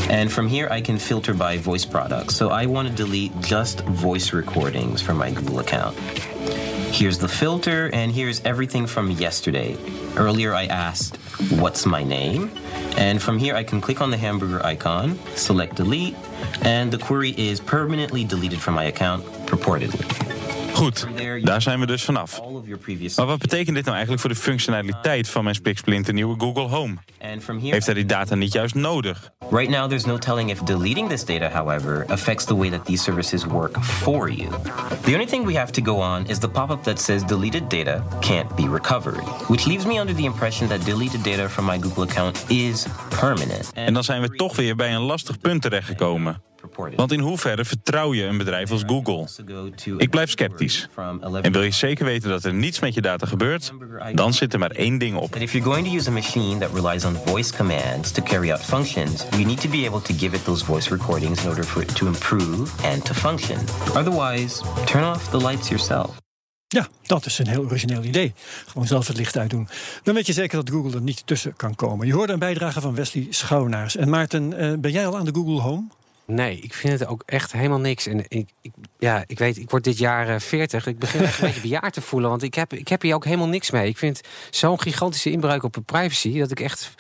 And 0.10 0.32
from 0.32 0.48
here, 0.48 0.68
I 0.70 0.82
can 0.82 0.98
filter 0.98 1.34
by 1.34 1.58
voice 1.58 1.86
products. 1.86 2.36
So 2.36 2.50
I 2.50 2.66
want 2.66 2.88
to 2.88 2.94
delete 2.94 3.40
just 3.42 3.82
voice 3.82 4.34
recordings 4.34 5.02
from 5.02 5.18
my 5.18 5.32
Google 5.32 5.60
account. 5.60 5.98
Here's 6.92 7.18
the 7.20 7.28
filter, 7.28 7.90
and 7.94 8.12
here's 8.12 8.42
everything 8.44 8.88
from 8.88 9.12
yesterday. 9.12 9.78
Earlier, 10.16 10.54
I 10.54 10.66
asked, 10.66 11.18
What's 11.52 11.86
my 11.86 12.04
name? 12.04 12.52
And 12.98 13.22
from 13.22 13.38
here, 13.38 13.56
I 13.56 13.64
can 13.64 13.80
click 13.80 14.02
on 14.02 14.10
the 14.10 14.18
hamburger 14.18 14.66
icon, 14.66 15.20
select 15.36 15.76
delete, 15.76 16.16
and 16.64 16.92
the 16.92 16.98
query 16.98 17.36
is 17.38 17.60
permanently 17.60 18.24
deleted 18.24 18.60
from 18.60 18.74
my 18.74 18.86
account, 18.86 19.24
purportedly. 19.46 20.37
Goed, 20.78 21.08
daar 21.42 21.62
zijn 21.62 21.80
we 21.80 21.86
dus 21.86 22.04
vanaf. 22.04 22.42
Maar 23.16 23.26
wat 23.26 23.40
betekent 23.40 23.76
dit 23.76 23.84
nou 23.84 23.96
eigenlijk 23.96 24.20
voor 24.22 24.30
de 24.30 24.36
functionaliteit 24.36 25.30
van 25.30 25.44
mijn 25.44 25.56
spiksplinter 25.56 26.14
nieuwe 26.14 26.40
Google 26.40 26.68
Home? 26.68 26.96
Heeft 27.62 27.86
hij 27.86 27.96
die 27.96 28.06
data 28.06 28.36
niet 28.36 28.54
juist 28.54 28.76
nodig? 28.76 29.32
Right 29.50 29.70
now, 29.70 29.88
there's 29.88 30.06
no 30.06 30.18
telling 30.18 30.50
if 30.50 30.60
deleting 30.60 31.10
this 31.10 31.26
data, 31.26 31.50
however, 31.50 32.06
affects 32.08 32.46
the 32.46 32.56
way 32.56 32.70
that 32.70 32.86
these 32.86 33.04
services 33.04 33.46
work 33.46 33.78
for 33.82 34.32
you. 34.32 34.50
The 35.02 35.14
only 35.14 35.26
thing 35.26 35.46
we 35.46 35.58
have 35.58 35.72
to 35.72 35.84
go 35.84 36.02
on 36.02 36.28
is 36.28 36.38
the 36.38 36.50
pop 36.50 36.70
up 36.70 36.84
that 36.84 37.02
says 37.02 37.24
deleted 37.24 37.70
data 37.70 38.04
can't 38.20 38.56
be 38.56 38.68
recovered, 38.68 39.24
which 39.48 39.66
leaves 39.66 39.86
me 39.86 40.00
under 40.00 40.16
the 40.16 40.24
impression 40.24 40.68
that 40.68 40.86
deleted 40.86 41.24
data 41.24 41.50
from 41.50 41.66
my 41.66 41.80
Google 41.82 42.04
account 42.04 42.46
is 42.48 42.86
permanent. 43.20 43.72
En 43.74 43.94
dan 43.94 44.04
zijn 44.04 44.22
we 44.22 44.30
toch 44.30 44.56
weer 44.56 44.76
bij 44.76 44.96
een 44.96 45.02
lastig 45.02 45.40
punt 45.40 45.62
terechtgekomen. 45.62 46.42
Want 46.96 47.12
in 47.12 47.20
hoeverre 47.20 47.66
vertrouw 47.66 48.14
je 48.14 48.24
een 48.24 48.38
bedrijf 48.38 48.72
als 48.72 48.84
Google? 48.86 49.28
Ik 49.98 50.10
blijf 50.10 50.30
sceptisch. 50.30 50.90
En 51.42 51.52
wil 51.52 51.62
je 51.62 51.72
zeker 51.72 52.06
weten 52.06 52.30
dat 52.30 52.44
er 52.44 52.54
niets 52.54 52.80
met 52.80 52.94
je 52.94 53.02
data 53.02 53.26
gebeurt, 53.26 53.74
dan 54.14 54.34
zit 54.34 54.54
er 54.54 54.60
maar 54.60 54.72
één 54.72 54.98
ding 54.98 55.18
op. 55.18 55.36
If 55.36 55.52
you're 55.52 55.68
going 55.68 55.88
to 55.88 55.94
use 55.94 56.10
a 56.10 56.12
machine 56.14 56.58
that 56.58 56.70
relies 56.74 57.06
on 57.06 57.16
voice 57.26 57.56
commands 57.56 58.12
to 58.12 58.24
carry 58.24 58.52
out 58.52 58.62
functions, 58.62 59.26
you 59.30 59.44
need 59.44 59.62
to 59.62 59.70
be 59.70 59.86
able 59.88 60.02
to 60.02 60.14
give 60.14 60.36
it 60.36 60.44
those 60.44 60.66
voice 60.66 60.90
recordings 60.90 61.44
in 61.44 61.50
order 61.50 61.64
for 61.64 61.82
it 61.82 61.96
to 61.96 62.06
improve 62.06 62.72
and 62.84 63.06
to 63.06 63.14
function. 63.14 63.58
Otherwise, 63.94 64.62
turn 64.86 65.04
off 65.04 65.30
the 65.30 65.38
lights 65.38 65.68
yourself. 65.68 66.16
Ja, 66.68 66.88
dat 67.02 67.26
is 67.26 67.40
een 67.40 67.48
heel 67.48 67.64
origineel 67.64 68.04
idee. 68.04 68.34
Gewoon 68.68 68.88
zelf 68.88 69.08
het 69.08 69.18
licht 69.18 69.38
uitdoen. 69.38 69.68
Dan 70.04 70.14
weet 70.14 70.28
je 70.28 70.34
zeker 70.34 70.58
dat 70.58 70.70
Google 70.70 70.96
er 70.96 71.02
niet 71.02 71.22
tussen 71.26 71.56
kan 71.56 71.76
komen. 71.76 72.08
Je 72.08 72.14
hoorde 72.14 72.34
een 72.34 72.40
bijdrage 72.40 72.82
van 72.82 72.96
Wesley 72.96 73.28
Schouwnaars. 73.30 73.96
En 73.96 74.10
Maarten, 74.10 74.58
eh, 74.58 74.74
ben 74.80 74.92
jij 74.92 75.08
al 75.08 75.18
aan 75.18 75.26
de 75.26 75.34
Google 75.34 75.62
Home? 75.62 75.88
Nee, 76.32 76.60
ik 76.60 76.74
vind 76.74 77.00
het 77.00 77.10
ook 77.10 77.24
echt 77.26 77.52
helemaal 77.52 77.80
niks. 77.80 78.08
En 78.08 78.26
ik, 78.28 78.50
ja, 79.00 79.24
ik 79.28 79.40
weet, 79.40 79.58
ik 79.58 79.70
word 79.70 79.84
dit 79.84 79.98
jaar 79.98 80.30
uh, 80.30 80.40
40. 80.40 80.88
Ik 80.88 81.00
begin 81.00 81.22
echt 81.22 81.40
een 81.40 81.48
beetje 81.48 81.62
bejaard 81.62 81.94
te 81.94 82.02
voelen. 82.02 82.30
Want 82.30 82.44
ik 82.44 82.54
heb, 82.54 82.74
ik 82.74 82.88
heb 82.88 83.02
hier 83.02 83.16
ook 83.16 83.26
helemaal 83.26 83.48
niks 83.48 83.72
mee. 83.72 83.90
Ik 83.90 83.98
vind 83.98 84.22
zo'n 84.50 84.82
gigantische 84.82 85.32
inbreuk 85.32 85.64
op 85.64 85.74
de 85.74 85.82
privacy. 85.82 86.40
dat 86.40 86.52
ik 86.52 86.60
echt 86.60 86.96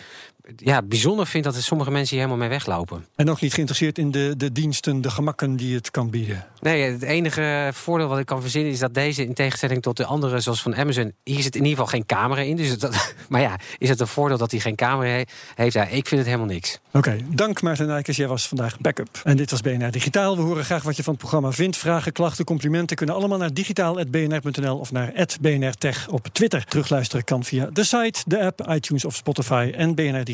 ja, 0.55 0.81
bijzonder 0.81 1.27
vind 1.27 1.43
dat 1.43 1.55
er 1.55 1.63
sommige 1.63 1.91
mensen 1.91 2.15
hier 2.15 2.25
helemaal 2.25 2.47
mee 2.47 2.57
weglopen. 2.57 3.05
En 3.15 3.29
ook 3.29 3.41
niet 3.41 3.53
geïnteresseerd 3.53 3.97
in 3.97 4.11
de, 4.11 4.33
de 4.37 4.51
diensten, 4.51 5.01
de 5.01 5.09
gemakken 5.09 5.55
die 5.55 5.75
het 5.75 5.91
kan 5.91 6.09
bieden. 6.09 6.45
Nee, 6.59 6.81
het 6.81 7.01
enige 7.01 7.69
voordeel 7.73 8.07
wat 8.07 8.19
ik 8.19 8.25
kan 8.25 8.41
verzinnen 8.41 8.71
is 8.71 8.79
dat 8.79 8.93
deze, 8.93 9.25
in 9.25 9.33
tegenstelling 9.33 9.81
tot 9.81 9.97
de 9.97 10.05
andere, 10.05 10.39
zoals 10.39 10.61
van 10.61 10.75
Amazon, 10.75 11.13
hier 11.23 11.41
zit 11.41 11.55
in 11.55 11.63
ieder 11.63 11.77
geval 11.77 11.91
geen 11.91 12.05
camera 12.05 12.41
in. 12.41 12.55
Dus 12.55 12.77
dat, 12.77 13.13
maar 13.29 13.41
ja, 13.41 13.59
is 13.77 13.89
het 13.89 13.99
een 13.99 14.07
voordeel 14.07 14.37
dat 14.37 14.51
hij 14.51 14.59
geen 14.59 14.75
camera 14.75 15.23
heeft? 15.55 15.73
Ja, 15.73 15.83
ik 15.83 16.07
vind 16.07 16.21
het 16.21 16.25
helemaal 16.25 16.53
niks. 16.53 16.79
Oké, 16.91 17.17
dank 17.27 17.61
Maarten 17.61 17.87
Nijkers. 17.87 18.17
Jij 18.17 18.27
was 18.27 18.47
vandaag 18.47 18.79
backup. 18.79 19.21
En 19.23 19.37
dit 19.37 19.51
was 19.51 19.61
BNR 19.61 19.91
Digitaal. 19.91 20.35
We 20.35 20.41
horen 20.41 20.65
graag 20.65 20.83
wat 20.83 20.95
je 20.95 21.03
van 21.03 21.13
het 21.13 21.21
programma 21.21 21.51
vindt. 21.51 21.77
Vragen, 21.77 22.11
klachten, 22.11 22.45
complimenten 22.45 22.95
kunnen 22.95 23.15
allemaal 23.15 23.37
naar 23.37 23.53
digitaal.bnr.nl 23.53 24.77
of 24.77 24.91
naar 24.91 25.27
@bnrtech 25.41 26.07
op 26.09 26.27
Twitter. 26.31 26.65
Terugluisteren 26.65 27.23
kan 27.23 27.43
via 27.43 27.69
de 27.73 27.83
site, 27.83 28.19
de 28.25 28.39
app, 28.39 28.67
iTunes 28.69 29.05
of 29.05 29.15
Spotify. 29.15 29.71
En 29.75 29.95
BNR 29.95 30.23